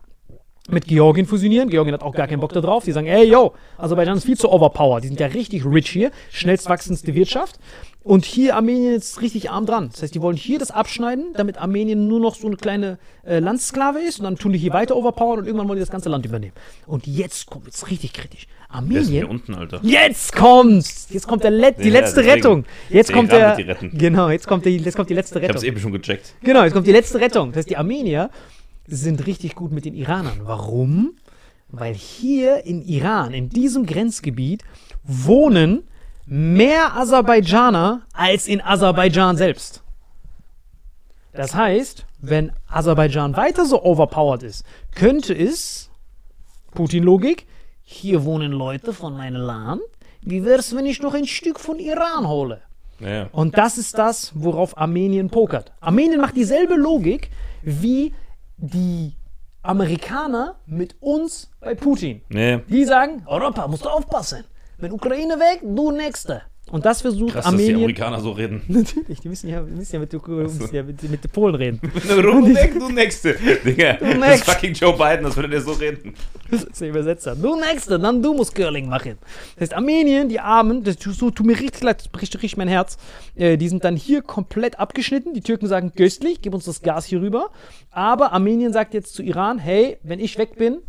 mit 0.69 0.87
Georgien 0.87 1.25
fusionieren. 1.25 1.69
Georgien 1.69 1.93
hat 1.93 2.03
auch 2.03 2.15
gar 2.15 2.27
keinen 2.27 2.39
Bock 2.39 2.53
da 2.53 2.61
drauf. 2.61 2.85
Die 2.85 2.91
sagen, 2.93 3.07
ey, 3.07 3.29
yo, 3.29 3.53
Aserbaidschan 3.77 4.17
ist 4.17 4.25
viel 4.25 4.37
zu 4.37 4.49
overpowered. 4.49 5.03
Die 5.03 5.09
sind 5.09 5.19
ja 5.19 5.27
richtig 5.27 5.65
rich 5.65 5.89
hier, 5.89 6.11
schnellst 6.31 6.69
wachsendste 6.69 7.13
Wirtschaft. 7.13 7.59
Und 8.03 8.25
hier 8.25 8.57
Armenien 8.57 8.95
ist 8.95 9.21
richtig 9.21 9.49
arm 9.49 9.65
dran. 9.65 9.89
Das 9.91 10.01
heißt, 10.03 10.13
die 10.13 10.21
wollen 10.21 10.35
hier 10.35 10.59
das 10.59 10.71
abschneiden, 10.71 11.27
damit 11.35 11.57
Armenien 11.57 12.07
nur 12.09 12.19
noch 12.19 12.35
so 12.35 12.47
eine 12.47 12.57
kleine 12.57 12.97
äh, 13.25 13.39
Landsklave 13.39 13.99
ist. 13.99 14.19
Und 14.19 14.25
dann 14.25 14.35
tun 14.35 14.51
die 14.51 14.57
hier 14.59 14.73
weiter 14.73 14.97
overpowern 14.97 15.39
und 15.39 15.45
irgendwann 15.45 15.69
wollen 15.69 15.77
die 15.77 15.83
das 15.85 15.89
ganze 15.91 16.09
Land 16.09 16.25
übernehmen. 16.25 16.51
Und 16.85 17.07
jetzt 17.07 17.45
kommt 17.47 17.67
es 17.69 17.89
richtig 17.89 18.11
kritisch. 18.11 18.41
Ist 18.43 18.47
hier 18.49 18.75
Armenien. 18.75 19.25
unten, 19.25 19.53
Alter. 19.53 19.79
Jetzt 19.83 20.35
kommt's! 20.35 21.07
Jetzt 21.11 21.27
kommt 21.27 21.43
der 21.45 21.51
Let 21.51 21.77
die 21.79 21.89
Ja, 21.89 21.93
letzte 22.01 22.21
deswegen. 22.23 22.33
Rettung. 22.35 22.65
Jetzt 22.89 23.13
kommt 23.13 23.31
der. 23.31 23.55
Genau, 23.93 24.29
jetzt 24.29 24.47
kommt, 24.47 24.65
die, 24.65 24.77
jetzt 24.77 24.95
kommt 24.95 25.09
die 25.09 25.13
letzte 25.13 25.39
Ich 25.39 25.45
hab's 25.47 25.55
Rettung. 25.61 25.67
eben 25.69 25.79
schon 25.79 25.91
gecheckt. 25.93 26.33
Genau, 26.41 26.63
jetzt 26.63 26.73
kommt 26.73 26.87
die 26.87 26.91
letzte 26.91 27.21
Rettung. 27.21 27.49
Das 27.51 27.59
heißt, 27.59 27.69
die 27.69 27.77
Armenier 27.77 28.31
sind 28.87 29.25
richtig 29.27 29.55
gut 29.55 29.71
mit 29.71 29.85
den 29.85 29.93
Iranern. 29.93 30.41
Warum? 30.43 31.13
Weil 31.69 31.93
hier 31.93 32.65
in 32.65 32.81
Iran, 32.81 33.33
in 33.33 33.49
diesem 33.49 33.85
Grenzgebiet, 33.85 34.63
wohnen 35.03 35.83
mehr 36.25 36.95
Aserbaidschaner 36.95 38.01
als 38.13 38.47
in 38.47 38.61
Aserbaidschan 38.61 39.37
selbst. 39.37 39.83
Das 41.33 41.55
heißt, 41.55 42.05
wenn 42.19 42.51
Aserbaidschan 42.67 43.35
weiter 43.35 43.65
so 43.65 43.83
overpowered 43.83 44.43
ist, 44.43 44.63
könnte 44.93 45.33
es, 45.33 45.89
Putin-Logik, 46.73 47.47
hier 47.81 48.23
wohnen 48.23 48.51
Leute 48.51 48.93
von 48.93 49.17
meinem 49.17 49.41
Land, 49.41 49.81
wie 50.21 50.45
wär's, 50.45 50.75
wenn 50.75 50.85
ich 50.85 51.01
noch 51.01 51.13
ein 51.13 51.27
Stück 51.27 51.59
von 51.59 51.79
Iran 51.79 52.27
hole? 52.27 52.61
Ja, 52.99 53.09
ja. 53.09 53.29
Und 53.31 53.57
das 53.57 53.77
ist 53.77 53.97
das, 53.97 54.31
worauf 54.35 54.77
Armenien 54.77 55.29
pokert. 55.29 55.71
Armenien 55.81 56.21
macht 56.21 56.35
dieselbe 56.35 56.75
Logik 56.75 57.29
wie 57.61 58.13
die 58.57 59.13
Amerikaner 59.63 60.55
mit 60.65 60.95
uns 61.01 61.51
bei 61.59 61.75
Putin. 61.75 62.21
Nee. 62.29 62.59
Die 62.67 62.85
sagen, 62.85 63.23
Europa, 63.25 63.67
musst 63.67 63.85
du 63.85 63.89
aufpassen. 63.89 64.45
Wenn 64.83 64.91
Ukraine 64.91 65.39
weg, 65.39 65.61
du 65.63 65.91
Nächste. 65.91 66.41
Und 66.69 66.85
das 66.85 67.01
versucht 67.01 67.31
Krass, 67.31 67.45
dass 67.45 67.55
die 67.55 67.61
Armenien. 67.61 67.75
Amerikaner 67.77 68.19
so 68.19 68.31
reden. 68.31 68.61
Natürlich, 68.67 69.21
die 69.21 69.29
müssen 69.29 69.49
ja, 69.49 69.61
die 69.61 69.71
müssen 69.71 69.93
ja, 69.93 69.99
mit, 69.99 70.11
müssen 70.11 70.75
ja 70.75 70.83
mit, 70.83 71.03
mit 71.03 71.23
den 71.23 71.31
Polen 71.31 71.55
reden. 71.55 71.79
du 72.09 72.89
Nächste. 72.89 73.35
Digga, 73.65 73.93
das 73.93 74.17
Next. 74.17 74.35
ist 74.35 74.43
fucking 74.43 74.73
Joe 74.73 74.91
Biden, 74.91 75.23
das 75.23 75.37
würde 75.37 75.47
der 75.47 75.61
so 75.61 75.71
reden. 75.71 76.15
Das 76.51 76.65
ist 76.65 76.81
der 76.81 76.89
Übersetzer. 76.89 77.33
Du 77.33 77.55
Nächste, 77.55 77.97
dann 77.97 78.21
du 78.21 78.33
musst 78.33 78.55
Curling 78.55 78.89
machen. 78.89 79.17
Das 79.55 79.61
heißt, 79.61 79.73
Armenien, 79.73 80.27
die 80.27 80.41
Armen, 80.41 80.83
das 80.83 80.97
tut, 80.97 81.15
so, 81.15 81.31
tut 81.31 81.45
mir 81.45 81.57
richtig 81.57 81.81
leid, 81.81 82.01
das 82.01 82.09
bricht 82.09 82.35
richtig 82.35 82.57
mein 82.57 82.67
Herz, 82.67 82.97
äh, 83.35 83.55
die 83.55 83.69
sind 83.69 83.85
dann 83.85 83.95
hier 83.95 84.21
komplett 84.21 84.79
abgeschnitten. 84.79 85.33
Die 85.33 85.41
Türken 85.41 85.67
sagen, 85.67 85.93
göstlich, 85.95 86.41
gib 86.41 86.53
uns 86.53 86.65
das 86.65 86.81
Gas 86.81 87.05
hier 87.05 87.21
rüber. 87.21 87.51
Aber 87.89 88.33
Armenien 88.33 88.73
sagt 88.73 88.93
jetzt 88.93 89.13
zu 89.13 89.23
Iran, 89.23 89.59
hey, 89.59 89.97
wenn 90.03 90.19
ich 90.19 90.37
weg 90.37 90.57
bin, 90.57 90.79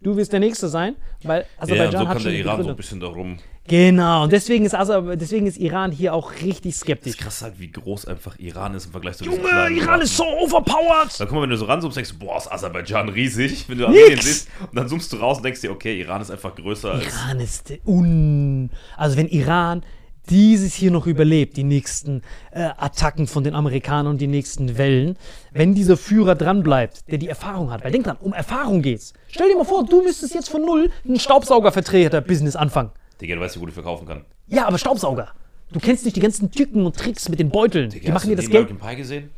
du 0.00 0.16
wirst 0.16 0.32
der 0.32 0.40
Nächste 0.40 0.68
sein, 0.68 0.94
weil 1.22 1.40
Ja, 1.42 1.46
Aserbaidschan 1.62 2.02
so 2.02 2.08
hat 2.08 2.22
schon 2.22 2.30
der 2.30 2.40
Iran 2.40 2.62
so 2.62 2.68
ein 2.70 2.76
bisschen 2.76 3.00
darum. 3.00 3.38
Genau, 3.68 4.22
und 4.22 4.32
deswegen 4.32 4.64
ist, 4.64 4.76
Aser, 4.76 5.16
deswegen 5.16 5.44
ist 5.48 5.56
Iran 5.58 5.90
hier 5.90 6.14
auch 6.14 6.30
richtig 6.34 6.74
Das 6.74 6.80
skeptisch. 6.82 7.14
ist 7.14 7.18
krass 7.18 7.42
halt, 7.42 7.58
wie 7.58 7.68
groß 7.72 8.06
einfach 8.06 8.38
Iran 8.38 8.74
ist 8.74 8.86
im 8.86 8.92
Vergleich 8.92 9.16
zu 9.16 9.24
Junge, 9.24 9.40
Iran 9.72 10.00
ist 10.02 10.16
so 10.16 10.22
overpowered! 10.24 11.18
Dann 11.18 11.26
guck 11.26 11.34
mal, 11.36 11.42
wenn 11.42 11.50
du 11.50 11.56
so 11.56 11.64
ranzoomst, 11.64 11.96
denkst 11.96 12.12
du, 12.12 12.18
boah, 12.18 12.36
ist 12.36 12.46
Aserbaidschan 12.52 13.08
riesig. 13.08 13.68
Wenn 13.68 13.78
du 13.78 13.86
Armenien 13.86 14.20
siehst, 14.20 14.48
und 14.70 14.76
dann 14.78 14.88
zoomst 14.88 15.12
du 15.12 15.16
raus 15.16 15.38
und 15.38 15.42
denkst 15.44 15.62
dir, 15.62 15.72
okay, 15.72 15.98
Iran 16.00 16.22
ist 16.22 16.30
einfach 16.30 16.54
größer 16.54 16.92
als. 16.92 17.06
Iran 17.06 17.40
ist 17.40 17.72
un. 17.84 18.70
Also 18.96 19.16
wenn 19.16 19.26
Iran 19.26 19.82
dieses 20.28 20.74
hier 20.74 20.90
noch 20.90 21.06
überlebt, 21.06 21.56
die 21.56 21.64
nächsten 21.64 22.22
äh, 22.50 22.70
Attacken 22.76 23.26
von 23.26 23.44
den 23.44 23.54
Amerikanern 23.54 24.08
und 24.08 24.20
die 24.20 24.26
nächsten 24.26 24.78
Wellen, 24.78 25.16
wenn 25.52 25.74
dieser 25.74 25.96
Führer 25.96 26.34
dranbleibt, 26.34 27.10
der 27.10 27.18
die 27.18 27.28
Erfahrung 27.28 27.70
hat, 27.70 27.84
weil 27.84 27.92
denk 27.92 28.04
dran, 28.04 28.16
um 28.20 28.32
Erfahrung 28.32 28.82
geht's. 28.82 29.14
Stell 29.28 29.48
dir 29.48 29.56
mal 29.56 29.64
vor, 29.64 29.84
du 29.84 30.02
müsstest 30.02 30.34
jetzt 30.34 30.48
von 30.48 30.62
null 30.62 30.90
ein 31.08 31.18
Staubsaugervertreter-Business 31.18 32.56
anfangen. 32.56 32.90
Digga, 33.20 33.34
du 33.34 33.40
weißt, 33.40 33.56
wie 33.56 33.60
gut 33.60 33.68
ich 33.68 33.74
verkaufen 33.74 34.06
kann. 34.06 34.24
Ja, 34.48 34.66
aber 34.66 34.78
Staubsauger. 34.78 35.32
Du 35.72 35.80
kennst 35.80 36.04
nicht 36.04 36.16
die 36.16 36.20
ganzen 36.20 36.50
Tücken 36.50 36.86
und 36.86 36.96
Tricks 36.96 37.28
mit 37.28 37.38
den 37.38 37.50
Beuteln. 37.50 37.90
Digga, 37.90 38.06
die 38.06 38.12
machen 38.12 38.30
dir 38.30 38.36
das 38.36 38.48
Geld. 38.48 38.68
American 38.68 38.88
Pie 38.88 38.96
gesehen? 38.96 39.30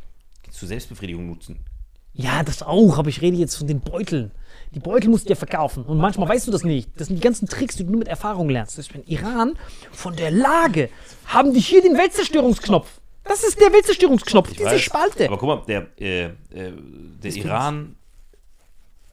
Kannst 0.43 0.61
du 0.61 0.65
Selbstbefriedigung 0.65 1.27
nutzen? 1.27 1.59
Ja, 2.13 2.43
das 2.43 2.63
auch, 2.63 2.97
aber 2.97 3.09
ich 3.09 3.21
rede 3.21 3.37
jetzt 3.37 3.55
von 3.55 3.67
den 3.67 3.79
Beuteln. 3.79 4.31
Die 4.71 4.79
Beutel 4.79 5.09
musst 5.09 5.25
du 5.25 5.29
dir 5.29 5.35
verkaufen. 5.35 5.83
Und 5.83 5.97
manchmal 5.97 6.29
weißt 6.29 6.47
du 6.47 6.51
das 6.51 6.63
nicht. 6.63 6.89
Das 6.97 7.07
sind 7.07 7.15
die 7.15 7.21
ganzen 7.21 7.47
Tricks, 7.47 7.75
die 7.75 7.83
du 7.83 7.91
nur 7.91 7.99
mit 7.99 8.07
Erfahrung 8.07 8.49
lernst. 8.49 8.77
Das 8.77 8.87
ist 8.87 8.95
in 8.95 9.05
Iran 9.07 9.57
von 9.91 10.15
der 10.15 10.31
Lage 10.31 10.89
haben 11.25 11.53
die 11.53 11.59
hier 11.59 11.81
den 11.81 11.97
Weltzerstörungsknopf. 11.97 12.99
Das 13.23 13.43
ist 13.43 13.59
der 13.59 13.71
Weltzerstörungsknopf, 13.71 14.51
diese 14.51 14.65
weiß, 14.65 14.81
Spalte. 14.81 15.27
Aber 15.27 15.37
guck 15.37 15.47
mal, 15.47 15.63
der, 15.67 15.87
äh, 15.99 16.25
äh, 16.25 16.31
der 16.51 17.35
Iran 17.35 17.95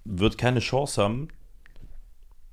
wird 0.05 0.39
keine 0.39 0.61
Chance 0.61 1.03
haben, 1.03 1.29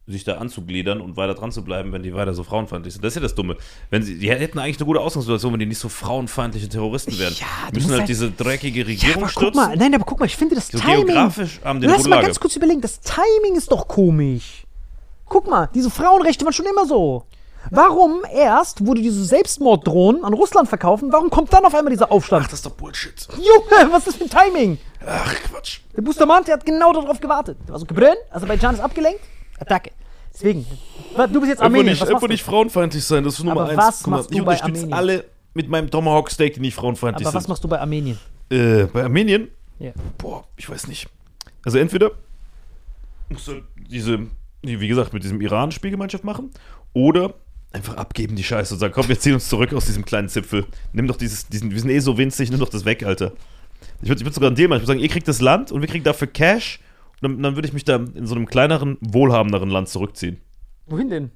sich 0.05 0.25
da 0.25 0.33
anzugliedern 0.37 0.99
und 0.99 1.15
weiter 1.15 1.33
dran 1.33 1.51
zu 1.51 1.63
bleiben, 1.63 1.93
wenn 1.93 2.03
die 2.03 2.13
weiter 2.13 2.33
so 2.33 2.43
frauenfeindlich 2.43 2.93
sind. 2.93 3.03
Das 3.05 3.11
ist 3.11 3.15
ja 3.15 3.21
das 3.21 3.35
Dumme. 3.35 3.55
Wenn 3.89 4.03
sie, 4.03 4.19
die 4.19 4.29
hätten 4.29 4.59
eigentlich 4.59 4.77
eine 4.77 4.85
gute 4.85 4.99
Ausgangssituation, 4.99 5.53
wenn 5.53 5.59
die 5.61 5.65
nicht 5.65 5.79
so 5.79 5.87
frauenfeindliche 5.87 6.67
Terroristen 6.67 7.17
wären. 7.17 7.33
Ja, 7.33 7.45
die 7.71 7.75
müssen 7.75 7.91
halt 7.91 7.99
halt- 8.01 8.09
diese 8.09 8.29
dreckige 8.31 8.81
Ja, 8.81 8.85
Regierung 8.85 9.23
aber 9.23 9.31
guck 9.31 9.31
stürzen. 9.31 9.61
mal, 9.61 9.77
nein, 9.77 9.95
aber 9.95 10.03
guck 10.03 10.19
mal, 10.19 10.25
ich 10.25 10.35
finde 10.35 10.55
das 10.55 10.67
so 10.67 10.77
Timing. 10.77 11.05
geografisch 11.05 11.61
haben 11.63 11.79
den 11.79 11.89
Lass 11.89 12.05
mal 12.07 12.21
ganz 12.21 12.39
kurz 12.39 12.55
überlegen, 12.55 12.81
das 12.81 12.99
Timing 12.99 13.55
ist 13.55 13.71
doch 13.71 13.87
komisch. 13.87 14.63
Guck 15.25 15.47
mal, 15.49 15.69
diese 15.73 15.89
Frauenrechte 15.89 16.43
waren 16.43 16.53
schon 16.53 16.65
immer 16.65 16.85
so. 16.85 17.23
Warum 17.71 18.23
erst 18.33 18.85
wurde 18.85 19.01
diese 19.01 19.23
Selbstmorddrohnen 19.23 20.25
an 20.25 20.33
Russland 20.33 20.67
verkaufen? 20.67 21.13
Warum 21.13 21.29
kommt 21.29 21.53
dann 21.53 21.63
auf 21.65 21.73
einmal 21.73 21.91
dieser 21.91 22.11
Aufstand? 22.11 22.43
Ach, 22.45 22.49
das 22.49 22.59
ist 22.59 22.65
doch 22.65 22.71
Bullshit. 22.73 23.25
Junge, 23.37 23.89
was 23.91 23.99
ist 24.05 24.07
das 24.07 24.15
für 24.15 24.25
ein 24.25 24.29
Timing? 24.51 24.77
Ach, 25.07 25.33
Quatsch. 25.49 25.79
Der 25.95 26.01
Bustamante 26.01 26.51
hat 26.51 26.65
genau 26.65 26.91
darauf 26.91 27.19
gewartet. 27.21 27.57
Der 27.67 27.73
war 27.73 27.79
so 27.79 27.85
Aserbaidschan 28.31 28.75
ist 28.75 28.81
abgelenkt, 28.81 29.21
Attacke. 29.63 29.91
Deswegen, 30.33 30.65
du 31.15 31.39
bist 31.39 31.49
jetzt 31.51 31.61
Einfach 31.61 31.83
nicht, 31.83 32.01
was 32.01 32.07
einfach 32.07 32.21
machst 32.21 32.29
nicht 32.29 32.43
frauenfeindlich 32.43 33.03
sein, 33.03 33.23
das 33.23 33.35
ist 33.35 33.43
Nummer 33.43 33.61
Aber 33.61 33.69
eins. 33.69 33.77
was 33.77 34.03
Guck 34.03 34.07
mal, 34.11 34.17
machst 34.17 34.31
du 34.31 34.35
ich 34.37 34.43
bei 34.43 34.51
unterstütze 34.53 34.79
Armenien? 34.79 34.93
alle 34.93 35.25
mit 35.53 35.69
meinem 35.69 35.91
Tomahawk 35.91 36.31
Steak, 36.31 36.55
die 36.55 36.59
nicht 36.59 36.73
frauenfeindlich 36.75 37.27
Aber 37.27 37.35
was 37.35 37.43
sind. 37.43 37.49
machst 37.49 37.63
du 37.63 37.67
bei 37.67 37.79
Armenien? 37.79 38.17
Äh, 38.49 38.85
bei 38.85 39.03
Armenien? 39.03 39.49
Ja. 39.79 39.91
Boah, 40.17 40.43
ich 40.57 40.67
weiß 40.67 40.87
nicht. 40.87 41.07
Also 41.63 41.77
entweder 41.77 42.11
musst 43.29 43.47
du 43.47 43.61
diese, 43.75 44.19
die, 44.63 44.79
wie 44.79 44.87
gesagt, 44.87 45.13
mit 45.13 45.23
diesem 45.23 45.39
Iran 45.41 45.71
Spielgemeinschaft 45.71 46.23
machen 46.23 46.49
oder 46.93 47.35
einfach 47.71 47.95
abgeben 47.97 48.35
die 48.35 48.43
Scheiße 48.43 48.73
und 48.73 48.79
sagen, 48.79 48.93
komm, 48.93 49.07
wir 49.09 49.19
ziehen 49.19 49.33
uns 49.35 49.49
zurück 49.49 49.73
aus 49.73 49.85
diesem 49.85 50.03
kleinen 50.05 50.29
Zipfel. 50.29 50.65
Nimm 50.93 51.07
doch 51.07 51.15
dieses, 51.17 51.47
diesen, 51.47 51.71
wir 51.71 51.79
sind 51.79 51.89
eh 51.89 51.99
so 51.99 52.17
winzig, 52.17 52.49
nimm 52.49 52.59
doch 52.59 52.69
das 52.69 52.85
weg, 52.85 53.03
Alter. 53.03 53.33
Ich 54.01 54.09
würde 54.09 54.19
ich 54.21 54.25
würd 54.25 54.33
sogar 54.33 54.47
einen 54.47 54.55
Deal 54.55 54.67
machen. 54.67 54.77
Ich 54.77 54.81
würde 54.83 54.93
sagen, 54.93 54.99
ihr 54.99 55.09
kriegt 55.09 55.27
das 55.27 55.41
Land 55.41 55.71
und 55.71 55.81
wir 55.81 55.87
kriegen 55.87 56.03
dafür 56.03 56.27
Cash 56.27 56.79
dann, 57.23 57.41
dann 57.41 57.55
würde 57.55 57.67
ich 57.67 57.73
mich 57.73 57.85
da 57.85 57.95
in 57.95 58.25
so 58.27 58.35
einem 58.35 58.45
kleineren, 58.45 58.97
wohlhabenderen 59.01 59.69
Land 59.69 59.89
zurückziehen. 59.89 60.39
Wohin 60.85 61.09
denn? 61.09 61.31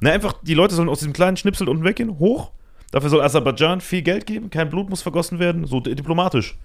Na, 0.00 0.10
einfach, 0.12 0.34
die 0.42 0.54
Leute 0.54 0.74
sollen 0.74 0.88
aus 0.88 0.98
diesem 1.00 1.12
kleinen 1.12 1.36
Schnipsel 1.36 1.68
unten 1.68 1.84
weggehen, 1.84 2.18
hoch. 2.18 2.50
Dafür 2.90 3.10
soll 3.10 3.22
Aserbaidschan 3.22 3.80
viel 3.80 4.02
Geld 4.02 4.26
geben, 4.26 4.50
kein 4.50 4.70
Blut 4.70 4.88
muss 4.88 5.02
vergossen 5.02 5.38
werden, 5.38 5.66
so 5.66 5.80
di- 5.80 5.94
diplomatisch. 5.94 6.56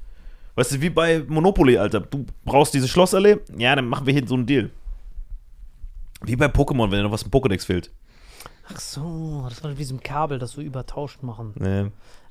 Weißt 0.56 0.74
du, 0.74 0.82
wie 0.82 0.90
bei 0.90 1.24
Monopoly, 1.28 1.78
Alter. 1.78 2.02
Du 2.02 2.26
brauchst 2.46 2.74
diese 2.74 2.88
Schlossallee, 2.88 3.38
ja, 3.58 3.76
dann 3.76 3.88
machen 3.88 4.06
wir 4.06 4.14
hier 4.14 4.28
so 4.28 4.36
einen 4.36 4.46
Deal. 4.46 4.70
Wie 6.22 6.36
bei 6.36 6.48
Pokémon, 6.48 6.92
wenn 6.92 7.00
dir 7.00 7.04
noch 7.04 7.12
was 7.12 7.24
im 7.24 7.32
Pokédex 7.32 7.66
fehlt. 7.66 7.92
Ach 8.72 8.80
so, 8.80 9.46
das 9.50 9.64
war 9.64 9.76
wie 9.78 9.84
so 9.84 9.96
ein 9.96 10.02
Kabel, 10.04 10.38
das 10.38 10.52
so 10.52 10.62
übertauscht 10.62 11.24
machen. 11.24 11.54
Nee. 11.56 11.86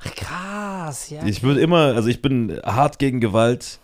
Ach 0.05 0.15
krass, 0.15 1.11
ja. 1.11 1.25
Ich 1.27 1.43
würde 1.43 1.61
immer, 1.61 1.95
also 1.97 2.09
ich 2.09 2.23
bin 2.23 2.61
hart 2.65 2.99
gegen 3.01 3.21
Gewalt. 3.21 3.81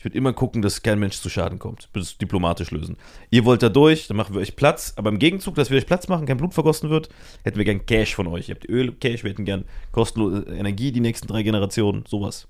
Ich 0.00 0.04
würde 0.04 0.16
immer 0.16 0.32
gucken, 0.32 0.62
dass 0.62 0.82
kein 0.82 0.98
Mensch 0.98 1.20
zu 1.20 1.28
Schaden 1.28 1.58
kommt. 1.58 1.84
Ich 1.84 1.94
würde 1.94 2.04
es 2.04 2.16
diplomatisch 2.16 2.70
lösen. 2.70 2.96
Ihr 3.28 3.44
wollt 3.44 3.62
da 3.62 3.68
durch, 3.68 4.08
dann 4.08 4.16
machen 4.16 4.34
wir 4.34 4.40
euch 4.40 4.56
Platz. 4.56 4.94
Aber 4.96 5.10
im 5.10 5.18
Gegenzug, 5.18 5.56
dass 5.56 5.68
wir 5.68 5.76
euch 5.76 5.84
Platz 5.84 6.08
machen, 6.08 6.24
kein 6.24 6.38
Blut 6.38 6.54
vergossen 6.54 6.88
wird, 6.88 7.10
hätten 7.44 7.58
wir 7.58 7.66
gern 7.66 7.84
Cash 7.84 8.14
von 8.14 8.26
euch. 8.26 8.48
Ihr 8.48 8.54
habt 8.54 8.66
Öl, 8.66 8.92
Cash, 8.92 9.24
wir 9.24 9.30
hätten 9.30 9.44
gern 9.44 9.66
kostenlose 9.92 10.46
Energie 10.54 10.90
die 10.90 11.00
nächsten 11.00 11.26
drei 11.26 11.42
Generationen, 11.42 12.06
sowas. 12.08 12.48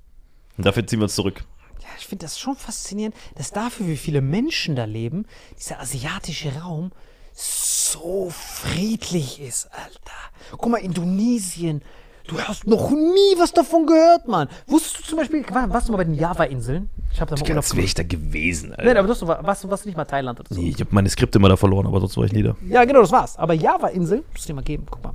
Und 0.58 0.64
dafür 0.64 0.86
ziehen 0.86 1.00
wir 1.00 1.06
uns 1.06 1.16
zurück. 1.16 1.42
Ja, 1.80 1.88
ich 1.98 2.06
finde 2.06 2.24
das 2.24 2.38
schon 2.38 2.54
faszinierend, 2.54 3.16
dass 3.34 3.50
dafür, 3.50 3.88
wie 3.88 3.96
viele 3.96 4.20
Menschen 4.20 4.76
da 4.76 4.84
leben, 4.84 5.26
dieser 5.58 5.80
asiatische 5.80 6.54
Raum 6.54 6.92
so 7.32 8.30
friedlich 8.30 9.40
ist, 9.40 9.68
Alter. 9.72 10.12
Guck 10.52 10.70
mal, 10.70 10.78
Indonesien. 10.78 11.82
Du 12.30 12.38
hast 12.40 12.64
noch 12.64 12.90
nie 12.92 13.34
was 13.38 13.52
davon 13.52 13.86
gehört, 13.86 14.28
Mann. 14.28 14.48
Wusstest 14.68 15.00
du 15.00 15.02
zum 15.02 15.18
Beispiel, 15.18 15.44
war- 15.50 15.68
warst 15.68 15.88
du 15.88 15.92
mal 15.92 15.98
bei 15.98 16.04
den 16.04 16.14
Java-Inseln? 16.14 16.88
Ich 17.12 17.20
habe 17.20 17.28
da 17.28 17.36
mal 17.36 17.42
Urlaub 17.42 17.56
Als 17.56 17.74
wäre 17.74 17.84
ich 17.84 17.94
da 17.94 18.04
gewesen, 18.04 18.70
Alter. 18.70 18.84
Nein, 18.84 18.96
aber 18.96 19.12
du 19.12 19.26
warst, 19.26 19.68
warst 19.68 19.86
nicht 19.86 19.96
mal 19.96 20.04
Thailand 20.04 20.38
oder 20.38 20.54
so? 20.54 20.60
Nee, 20.60 20.68
ich 20.68 20.78
habe 20.78 20.90
meine 20.92 21.08
Skripte 21.08 21.38
immer 21.38 21.48
da 21.48 21.56
verloren, 21.56 21.88
aber 21.88 21.98
sonst 21.98 22.16
war 22.16 22.24
ich 22.24 22.32
nie 22.32 22.44
da. 22.44 22.54
Ja, 22.68 22.84
genau, 22.84 23.00
das 23.00 23.10
war's. 23.10 23.36
Aber 23.36 23.54
Java-Inseln, 23.54 24.22
musst 24.32 24.44
du 24.44 24.52
dir 24.52 24.54
mal 24.54 24.62
geben, 24.62 24.86
guck 24.88 25.02
mal. 25.02 25.14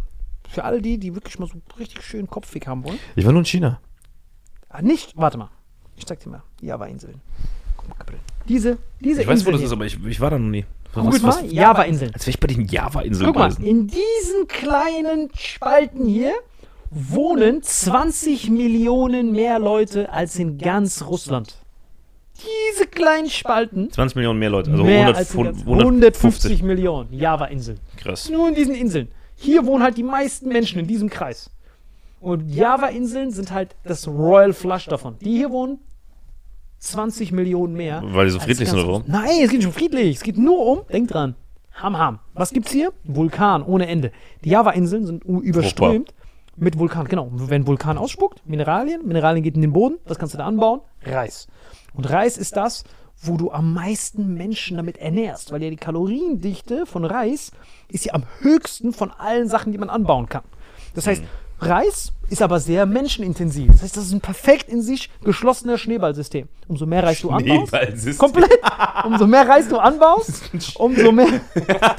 Für 0.50 0.66
alle 0.66 0.82
die, 0.82 0.98
die 0.98 1.16
wirklich 1.16 1.40
mal 1.40 1.48
so 1.48 1.56
richtig 1.80 2.04
schön 2.04 2.28
Kopfweg 2.28 2.68
haben 2.68 2.84
wollen. 2.84 3.00
Ich 3.16 3.26
war 3.26 3.32
nur 3.32 3.40
in 3.42 3.46
China. 3.46 3.80
Ah, 4.68 4.82
nicht, 4.82 5.14
warte 5.16 5.38
mal. 5.38 5.50
Ich 5.96 6.06
zeig 6.06 6.20
dir 6.20 6.30
mal. 6.30 6.44
Java-Inseln. 6.62 7.22
Guck 7.78 7.88
mal, 7.88 7.96
Gabriel. 7.98 8.20
Diese, 8.50 8.78
diese 9.00 9.22
Ich 9.22 9.28
weiß, 9.28 9.46
wo 9.46 9.52
Inseln 9.52 9.54
das 9.54 9.62
ist, 9.64 9.72
aber 9.72 9.86
ich, 9.86 9.98
ich 10.06 10.20
war 10.20 10.32
da 10.32 10.38
noch 10.38 10.50
nie. 10.50 10.66
Googelt 10.94 11.24
mal, 11.24 11.46
Java-Inseln. 11.46 12.14
Als 12.14 12.26
wäre 12.26 12.32
ich 12.32 12.40
bei 12.40 12.48
den 12.48 12.66
Java-Inseln 12.68 13.26
Guck 13.28 13.36
mal, 13.36 13.54
in 13.64 13.88
diesen 13.88 14.48
kleinen 14.48 15.30
Spalten 15.36 16.06
hier 16.06 16.34
wohnen 16.96 17.62
20 17.62 18.50
Millionen 18.50 19.34
mehr 19.34 19.60
Leute 19.60 20.12
als 20.12 20.40
in 20.40 20.58
ganz 20.58 21.04
Russland. 21.06 21.58
Diese 22.38 22.88
kleinen 22.88 23.30
Spalten, 23.30 23.92
20 23.92 24.16
Millionen 24.16 24.40
mehr 24.40 24.50
Leute, 24.50 24.72
also 24.72 24.84
mehr 24.84 25.08
100, 25.08 25.18
als 25.18 25.36
in 25.36 25.44
ganz 25.44 25.60
150. 25.60 25.84
150 25.84 26.64
Millionen 26.64 27.14
Java-Inseln. 27.14 27.80
Krass. 27.98 28.30
Nur 28.30 28.48
in 28.48 28.56
diesen 28.56 28.76
Inseln. 28.76 29.10
Hier 29.36 29.66
wohnen 29.66 29.84
halt 29.84 29.98
die 29.98 30.04
meisten 30.04 30.48
Menschen 30.48 30.80
in 30.80 30.88
diesem 30.88 31.10
Kreis. 31.10 31.50
Und 32.22 32.50
Java-Inseln 32.50 33.32
sind 33.32 33.52
halt 33.52 33.76
das 33.84 34.08
Royal 34.08 34.54
Flush 34.54 34.86
davon. 34.86 35.18
Die 35.20 35.38
hier 35.38 35.52
wohnen 35.52 35.80
20 36.80 37.34
Millionen 37.34 37.74
mehr. 37.74 38.02
Weil 38.06 38.26
die 38.26 38.32
so 38.32 38.40
friedlich 38.40 38.70
sind, 38.70 38.80
oder 38.80 38.88
Russland. 38.88 39.10
Nein, 39.10 39.42
es 39.44 39.50
geht 39.50 39.60
nicht 39.60 39.68
um 39.68 39.74
friedlich. 39.74 40.16
Es 40.16 40.24
geht 40.24 40.38
nur 40.38 40.66
um, 40.66 40.82
denk 40.92 41.10
dran, 41.10 41.36
Ham 41.74 41.98
Ham. 41.98 42.20
Was 42.34 42.52
gibt's 42.52 42.72
hier? 42.72 42.94
Vulkan 43.04 43.64
ohne 43.64 43.88
Ende. 43.88 44.12
Die 44.46 44.50
Java-Inseln 44.50 45.06
sind 45.06 45.26
überströmt 45.26 46.14
mit 46.56 46.78
Vulkan. 46.78 47.08
Genau. 47.08 47.30
Wenn 47.32 47.68
Vulkan 47.68 47.98
ausspuckt, 47.98 48.48
Mineralien, 48.48 49.06
Mineralien 49.06 49.44
geht 49.44 49.56
in 49.56 49.62
den 49.62 49.74
Boden, 49.74 49.98
was 50.06 50.18
kannst 50.18 50.34
du 50.34 50.38
da 50.38 50.46
anbauen? 50.46 50.82
Reis. 51.04 51.48
Und 51.94 52.10
Reis 52.10 52.38
ist 52.38 52.56
das, 52.56 52.84
wo 53.22 53.38
du 53.38 53.52
am 53.52 53.74
meisten 53.74 54.34
Menschen 54.34 54.78
damit 54.78 54.98
ernährst, 54.98 55.52
weil 55.52 55.64
ja 55.64 55.70
die 55.70 55.78
Kaloriendichte 55.78 56.86
von 56.86 57.06
Reis 57.06 57.52
ist 57.88 58.06
ja 58.06 58.14
am 58.14 58.24
höchsten 58.40 58.94
von 58.94 59.12
allen 59.12 59.48
Sachen, 59.48 59.72
die 59.72 59.78
man 59.78 59.90
anbauen 59.90 60.28
kann. 60.28 60.44
Das 60.94 61.08
heißt, 61.08 61.24
Reis 61.60 62.12
ist 62.30 62.42
aber 62.42 62.60
sehr 62.60 62.86
menschenintensiv. 62.86 63.72
Das 63.72 63.84
heißt, 63.84 63.98
das 63.98 64.06
ist 64.06 64.14
ein 64.14 64.22
perfekt 64.22 64.70
in 64.70 64.82
sich 64.82 65.10
geschlossener 65.24 65.78
Schneeballsystem. 65.78 66.48
Umso 66.68 66.86
mehr 66.86 67.04
Reis 67.04 67.22
du 67.22 67.30
anbaust, 67.30 67.70
Schneeballsystem. 67.70 68.18
komplett, 68.18 68.60
umso 69.06 69.28
mehr 69.28 69.48
Reis 69.48 69.68
du 69.68 69.78
anbaust, 69.78 70.52
umso 70.76 71.12
mehr 71.12 71.28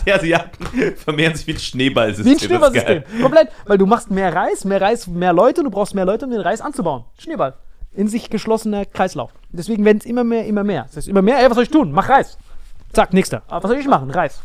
Die 0.06 0.12
Asiaten 0.12 0.66
vermehren 0.96 1.34
sich 1.34 1.46
wie 1.46 1.52
ein 1.52 1.58
Schneeballsystem. 1.58 2.26
wie 2.26 2.36
ein 2.36 2.40
Schneeballsystem. 2.40 3.02
Komplett, 3.22 3.48
weil 3.66 3.78
du 3.78 3.86
machst 3.86 4.10
mehr 4.10 4.34
Reis, 4.34 4.64
mehr 4.64 4.80
Reis, 4.80 5.06
mehr 5.06 5.32
Leute, 5.32 5.62
du 5.62 5.70
brauchst 5.70 5.94
mehr 5.94 6.04
Leute, 6.04 6.24
um 6.26 6.32
den 6.32 6.40
Reis 6.40 6.60
anzubauen. 6.60 7.04
Schneeball. 7.18 7.54
In 7.94 8.08
sich 8.08 8.28
geschlossener 8.28 8.84
Kreislauf. 8.84 9.30
Deswegen 9.50 9.84
werden 9.84 9.98
es 9.98 10.04
immer 10.06 10.24
mehr, 10.24 10.44
immer 10.46 10.64
mehr. 10.64 10.82
Das 10.88 10.96
heißt, 10.96 11.08
immer 11.08 11.22
mehr, 11.22 11.38
ey, 11.38 11.46
was 11.48 11.54
soll 11.54 11.64
ich 11.64 11.70
tun? 11.70 11.92
Mach 11.92 12.08
Reis. 12.08 12.36
Zack, 12.92 13.12
nächster. 13.14 13.42
Aber 13.48 13.62
was 13.64 13.70
soll 13.70 13.78
ich 13.80 13.86
machen? 13.86 14.10
Reis. 14.10 14.40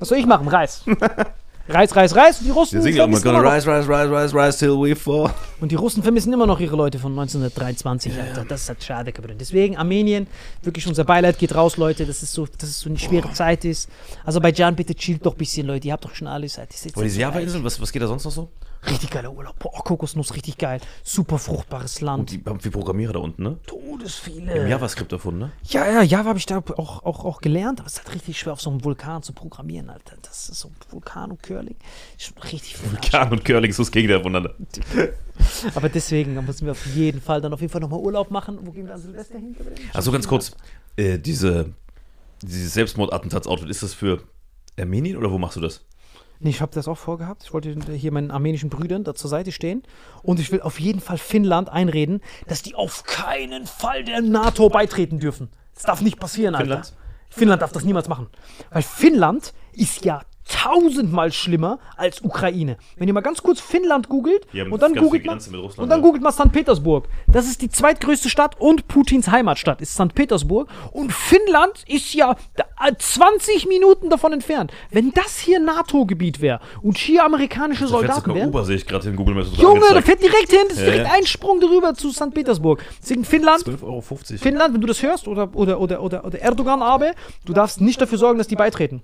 Was 0.00 0.08
soll 0.08 0.18
ich 0.18 0.26
machen? 0.26 0.48
Reis. 0.48 0.84
Reis, 1.68 1.94
Reis, 1.94 2.16
Reis. 2.16 2.38
Und 2.38 2.46
die 2.46 2.50
Russen 2.50 2.76
Wir 2.76 2.82
singen 2.82 2.96
immer, 2.98 3.20
gonna 3.20 3.40
immer 3.40 3.54
rise, 3.54 3.68
rise, 3.70 3.88
rise, 3.88 4.10
rise, 4.10 4.34
rise 4.34 4.58
till 4.58 4.70
we 4.70 4.96
fall. 4.96 5.30
Und 5.60 5.70
die 5.70 5.74
Russen 5.74 6.02
vermissen 6.02 6.32
immer 6.32 6.46
noch 6.46 6.60
ihre 6.60 6.74
Leute 6.74 6.98
von 6.98 7.12
1923, 7.12 8.12
Alter. 8.18 8.44
Das 8.46 8.62
ist 8.62 8.68
halt 8.70 8.82
schade 8.82 9.12
geworden. 9.12 9.36
Deswegen 9.38 9.76
Armenien, 9.76 10.26
wirklich 10.62 10.86
unser 10.86 11.04
Beileid 11.04 11.38
geht 11.38 11.54
raus, 11.54 11.76
Leute. 11.76 12.06
Das 12.06 12.22
ist 12.22 12.32
so, 12.32 12.46
dass 12.46 12.70
es 12.70 12.80
so 12.80 12.88
eine 12.88 12.98
schwere 12.98 13.32
Zeit 13.32 13.66
ist. 13.66 13.90
Aserbaidschan, 14.24 14.76
bitte 14.76 14.94
chillt 14.94 15.26
doch 15.26 15.34
ein 15.34 15.38
bisschen, 15.38 15.66
Leute. 15.66 15.88
Ihr 15.88 15.92
habt 15.92 16.04
doch 16.04 16.14
schon 16.14 16.26
alles. 16.26 16.56
Jetzt 16.56 16.96
Wo 16.96 17.02
diese 17.02 17.20
Java-Inseln, 17.20 17.62
was, 17.62 17.78
was 17.80 17.92
geht 17.92 18.00
da 18.00 18.06
sonst 18.06 18.24
noch 18.24 18.32
so? 18.32 18.48
Richtig 18.86 19.10
geiler 19.10 19.32
Urlaub. 19.32 19.58
Boah, 19.58 19.82
Kokosnuss, 19.84 20.34
richtig 20.34 20.56
geil. 20.56 20.80
Super 21.02 21.38
fruchtbares 21.38 22.00
Land. 22.00 22.30
Die 22.30 22.42
haben 22.46 22.60
viel 22.60 22.70
Programmierer 22.70 23.14
da 23.14 23.18
unten, 23.18 23.42
ne? 23.42 23.58
Todesviele. 23.66 24.52
Im 24.52 24.68
JavaScript 24.68 25.12
erfunden, 25.12 25.40
ne? 25.40 25.52
Ja, 25.64 25.90
ja, 25.90 26.02
Java 26.02 26.28
habe 26.28 26.38
ich 26.38 26.46
da 26.46 26.58
auch, 26.58 27.02
auch, 27.04 27.24
auch 27.24 27.40
gelernt, 27.40 27.80
aber 27.80 27.88
es 27.88 27.94
ist 27.94 28.04
halt 28.04 28.14
richtig 28.14 28.38
schwer, 28.38 28.52
auf 28.52 28.60
so 28.60 28.70
einem 28.70 28.84
Vulkan 28.84 29.22
zu 29.22 29.32
programmieren, 29.32 29.90
Alter. 29.90 30.16
Das 30.22 30.48
ist 30.48 30.60
so 30.60 30.70
Vulkan 30.90 31.32
und 31.32 31.42
Curling. 31.42 31.74
Ist 32.16 32.26
schon 32.26 32.38
richtig 32.38 32.76
viel. 32.76 32.98
Kahn 33.10 33.32
und 33.32 33.44
Curling 33.44 33.70
ist 33.70 33.78
das 33.78 33.90
Gegenteil 33.90 34.22
voneinander. 34.22 34.54
Aber 35.74 35.88
deswegen 35.88 36.34
da 36.34 36.42
müssen 36.42 36.66
wir 36.66 36.72
auf 36.72 36.86
jeden 36.86 37.20
Fall 37.20 37.40
dann 37.40 37.52
auf 37.52 37.60
jeden 37.60 37.72
Fall 37.72 37.80
nochmal 37.80 38.00
Urlaub 38.00 38.30
machen. 38.30 38.58
Wo 38.62 38.70
gehen 38.70 38.86
wir 38.86 38.94
an 38.94 39.00
Silvester 39.00 39.38
hin? 39.38 39.56
Also 39.92 40.12
ganz 40.12 40.26
kurz, 40.26 40.52
äh, 40.96 41.18
diese, 41.18 41.72
dieses 42.42 42.74
Selbstmordattentatsoutfit, 42.74 43.68
ist 43.68 43.82
das 43.82 43.94
für 43.94 44.22
Armenien 44.78 45.16
oder 45.16 45.30
wo 45.30 45.38
machst 45.38 45.56
du 45.56 45.60
das? 45.60 45.84
Nee, 46.40 46.50
ich 46.50 46.60
habe 46.60 46.72
das 46.72 46.86
auch 46.86 46.98
vorgehabt. 46.98 47.42
Ich 47.44 47.52
wollte 47.52 47.74
hier 47.92 48.12
meinen 48.12 48.30
armenischen 48.30 48.70
Brüdern 48.70 49.02
da 49.02 49.14
zur 49.14 49.28
Seite 49.28 49.50
stehen. 49.50 49.82
Und 50.22 50.38
ich 50.38 50.52
will 50.52 50.60
auf 50.60 50.78
jeden 50.78 51.00
Fall 51.00 51.18
Finnland 51.18 51.68
einreden, 51.68 52.20
dass 52.46 52.62
die 52.62 52.74
auf 52.74 53.02
keinen 53.04 53.66
Fall 53.66 54.04
der 54.04 54.20
NATO 54.20 54.68
beitreten 54.68 55.18
dürfen. 55.18 55.48
Das 55.74 55.82
darf 55.84 56.00
nicht 56.00 56.20
passieren, 56.20 56.54
Alter. 56.54 56.66
Finnland? 56.66 56.92
Finnland 57.30 57.62
darf 57.62 57.72
das 57.72 57.84
niemals 57.84 58.08
machen. 58.08 58.28
Weil 58.70 58.82
Finnland 58.82 59.52
ist 59.72 60.04
ja 60.04 60.22
tausendmal 60.48 61.32
schlimmer 61.32 61.78
als 61.96 62.22
Ukraine. 62.22 62.76
Wenn 62.96 63.08
ihr 63.08 63.14
mal 63.14 63.20
ganz 63.20 63.42
kurz 63.42 63.60
Finnland 63.60 64.08
googelt 64.08 64.46
und 64.70 64.82
dann 64.82 64.94
googelt 64.94 65.24
man, 65.26 65.38
Russland, 65.38 65.78
und 65.78 65.88
dann 65.88 66.00
ja. 66.00 66.04
googelt 66.04 66.22
mal 66.22 66.32
St. 66.32 66.50
Petersburg. 66.52 67.06
Das 67.26 67.46
ist 67.46 67.62
die 67.62 67.68
zweitgrößte 67.68 68.28
Stadt 68.30 68.60
und 68.60 68.88
Putins 68.88 69.28
Heimatstadt 69.30 69.80
ist 69.80 69.94
St. 69.94 70.14
Petersburg. 70.14 70.68
Und 70.92 71.12
Finnland 71.12 71.84
ist 71.86 72.14
ja 72.14 72.36
da- 72.56 72.64
äh, 72.86 72.94
20 72.98 73.68
Minuten 73.68 74.08
davon 74.10 74.32
entfernt. 74.32 74.72
Wenn 74.90 75.12
das 75.12 75.38
hier 75.38 75.60
NATO-Gebiet 75.60 76.40
wäre 76.40 76.60
und 76.82 76.96
hier 76.98 77.24
amerikanische 77.24 77.84
Da 77.84 77.88
fährt 77.88 78.00
Soldaten 78.00 78.34
wären. 78.34 78.48
Uber, 78.48 78.64
sehe 78.64 78.76
ich 78.76 78.86
gerade 78.86 79.08
in 79.08 79.16
Google 79.16 79.34
Maps. 79.34 79.48
Junge, 79.56 79.86
da 79.92 80.00
fährt 80.02 80.22
direkt 80.22 80.50
hin, 80.50 80.60
das 80.68 80.78
ist 80.78 80.84
Ja, 80.84 80.90
direkt 80.90 81.08
ja. 81.08 81.14
ein 81.14 81.26
Sprung 81.26 81.60
drüber 81.60 81.94
zu 81.94 82.10
St. 82.10 82.32
Petersburg. 82.32 82.82
Deswegen 83.02 83.24
Finnland, 83.24 83.64
12,50 83.64 83.82
Euro. 83.82 84.02
Finnland, 84.38 84.74
wenn 84.74 84.80
du 84.80 84.86
das 84.86 85.02
hörst, 85.02 85.28
oder, 85.28 85.50
oder, 85.54 85.80
oder, 85.80 86.02
oder, 86.02 86.24
oder 86.24 86.38
Erdogan 86.40 86.82
Abe, 86.82 87.12
du 87.44 87.52
darfst 87.52 87.80
nicht 87.80 88.00
dafür 88.00 88.18
sorgen, 88.18 88.38
dass 88.38 88.48
die 88.48 88.56
beitreten. 88.56 89.02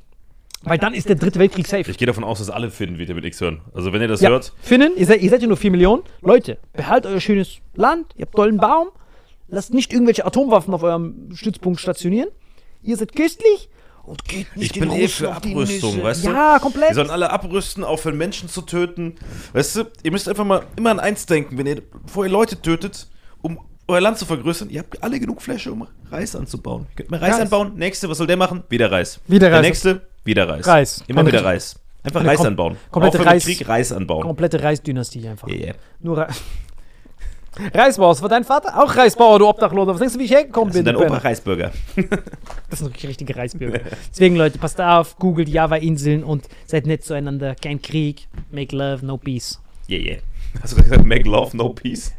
Weil 0.64 0.78
dann 0.78 0.94
ist 0.94 1.08
der 1.08 1.16
dritte 1.16 1.38
Weltkrieg 1.38 1.66
safe. 1.66 1.90
Ich 1.90 1.98
gehe 1.98 2.06
davon 2.06 2.24
aus, 2.24 2.38
dass 2.38 2.50
alle 2.50 2.70
Finnen 2.70 2.98
wieder 2.98 3.14
mit 3.14 3.24
X 3.24 3.40
hören. 3.40 3.60
Also 3.74 3.92
wenn 3.92 4.00
ihr 4.00 4.08
das 4.08 4.20
Ja, 4.20 4.30
hört, 4.30 4.52
Finnen, 4.62 4.92
ihr 4.96 5.06
seid, 5.06 5.20
ihr 5.22 5.30
seid 5.30 5.42
ja 5.42 5.48
nur 5.48 5.56
4 5.56 5.70
Millionen. 5.70 6.02
Leute, 6.22 6.58
behaltet 6.72 7.10
euer 7.12 7.20
schönes 7.20 7.58
Land, 7.74 8.06
ihr 8.16 8.26
habt 8.26 8.34
tollen 8.34 8.56
Baum, 8.56 8.88
lasst 9.48 9.72
nicht 9.74 9.92
irgendwelche 9.92 10.24
Atomwaffen 10.26 10.72
auf 10.74 10.82
eurem 10.82 11.30
Stützpunkt 11.34 11.80
stationieren. 11.80 12.28
Ihr 12.82 12.96
seid 12.96 13.14
köstlich 13.14 13.68
und 14.04 14.24
geht 14.26 14.54
nicht 14.56 14.74
ich 14.76 14.80
bin 14.80 14.90
eh 14.92 15.08
für 15.08 15.32
Abrüstung, 15.32 16.02
weißt 16.02 16.24
du? 16.26 16.30
Ja, 16.30 16.58
komplett. 16.58 16.90
Wir 16.90 16.94
sollen 16.96 17.10
alle 17.10 17.30
abrüsten, 17.30 17.84
aufhören 17.84 18.18
Menschen 18.18 18.48
zu 18.48 18.62
töten. 18.62 19.14
Weißt 19.54 19.76
du, 19.76 19.84
ihr 20.02 20.12
müsst 20.12 20.28
einfach 20.28 20.44
mal 20.44 20.66
immer 20.76 20.90
an 20.90 21.00
eins 21.00 21.24
denken, 21.26 21.56
wenn 21.56 21.66
ihr, 21.66 21.82
bevor 22.04 22.24
ihr 22.26 22.30
Leute 22.30 22.60
tötet, 22.60 23.06
um 23.40 23.58
euer 23.88 24.00
Land 24.00 24.18
zu 24.18 24.24
vergrößern, 24.26 24.70
ihr 24.70 24.80
habt 24.80 25.02
alle 25.02 25.18
genug 25.20 25.40
Fläche, 25.42 25.70
um 25.72 25.86
Reis 26.10 26.34
anzubauen. 26.36 26.86
Ihr 26.90 26.96
könnt 26.96 27.10
mal 27.10 27.20
Reis, 27.20 27.34
Reis. 27.34 27.40
anbauen. 27.42 27.72
Nächste, 27.76 28.08
was 28.08 28.18
soll 28.18 28.26
der 28.26 28.36
machen? 28.36 28.62
Wieder 28.68 28.90
Reis. 28.90 29.20
Wieder 29.26 29.48
Der 29.48 29.58
Reis. 29.58 29.66
nächste, 29.66 30.02
wieder 30.24 30.48
Reis. 30.48 30.66
Reis. 30.66 31.04
Immer 31.06 31.26
wieder 31.26 31.44
Reis. 31.44 31.76
Einfach 32.02 32.24
Reis 32.24 32.38
kom- 32.40 32.46
anbauen. 32.48 32.76
komplette 32.90 33.18
mit 33.18 33.26
Reis- 33.26 33.44
Krieg, 33.44 33.66
Reis 33.68 33.92
anbauen. 33.92 34.22
Komplette 34.22 34.62
Reisdynastie 34.62 35.26
einfach. 35.28 35.48
Yeah, 35.48 35.58
yeah. 35.58 35.74
Nur 36.00 36.18
Reis. 36.18 36.42
Reisbauer, 37.72 38.10
was 38.10 38.20
war 38.20 38.28
dein 38.28 38.42
Vater? 38.42 38.82
Auch 38.82 38.96
Reisbauer, 38.96 39.38
du 39.38 39.46
Obdachloser. 39.46 39.92
Was 39.92 39.98
denkst 40.00 40.14
du, 40.14 40.20
wie 40.20 40.24
ich 40.24 40.32
hergekommen 40.32 40.70
Das 40.74 40.76
bin? 40.82 40.84
dein 40.86 40.96
Opa? 40.96 41.18
Reisbürger. 41.18 41.70
Das 42.68 42.80
sind 42.80 42.88
wirklich 42.88 43.06
richtige 43.06 43.36
Reisbürger. 43.36 43.78
Deswegen, 44.10 44.34
Leute, 44.34 44.58
passt 44.58 44.80
auf, 44.80 45.16
googelt 45.18 45.48
Java-Inseln 45.48 46.24
und 46.24 46.48
seid 46.66 46.86
nett 46.86 47.04
zueinander. 47.04 47.54
Kein 47.54 47.80
Krieg, 47.80 48.26
make 48.50 48.74
love, 48.74 49.06
no 49.06 49.16
peace. 49.16 49.60
Yeah, 49.88 50.00
yeah. 50.00 50.16
Hast 50.60 50.76
du 50.76 50.82
gesagt, 50.82 51.06
make 51.06 51.28
love, 51.28 51.56
no 51.56 51.68
peace? 51.68 52.12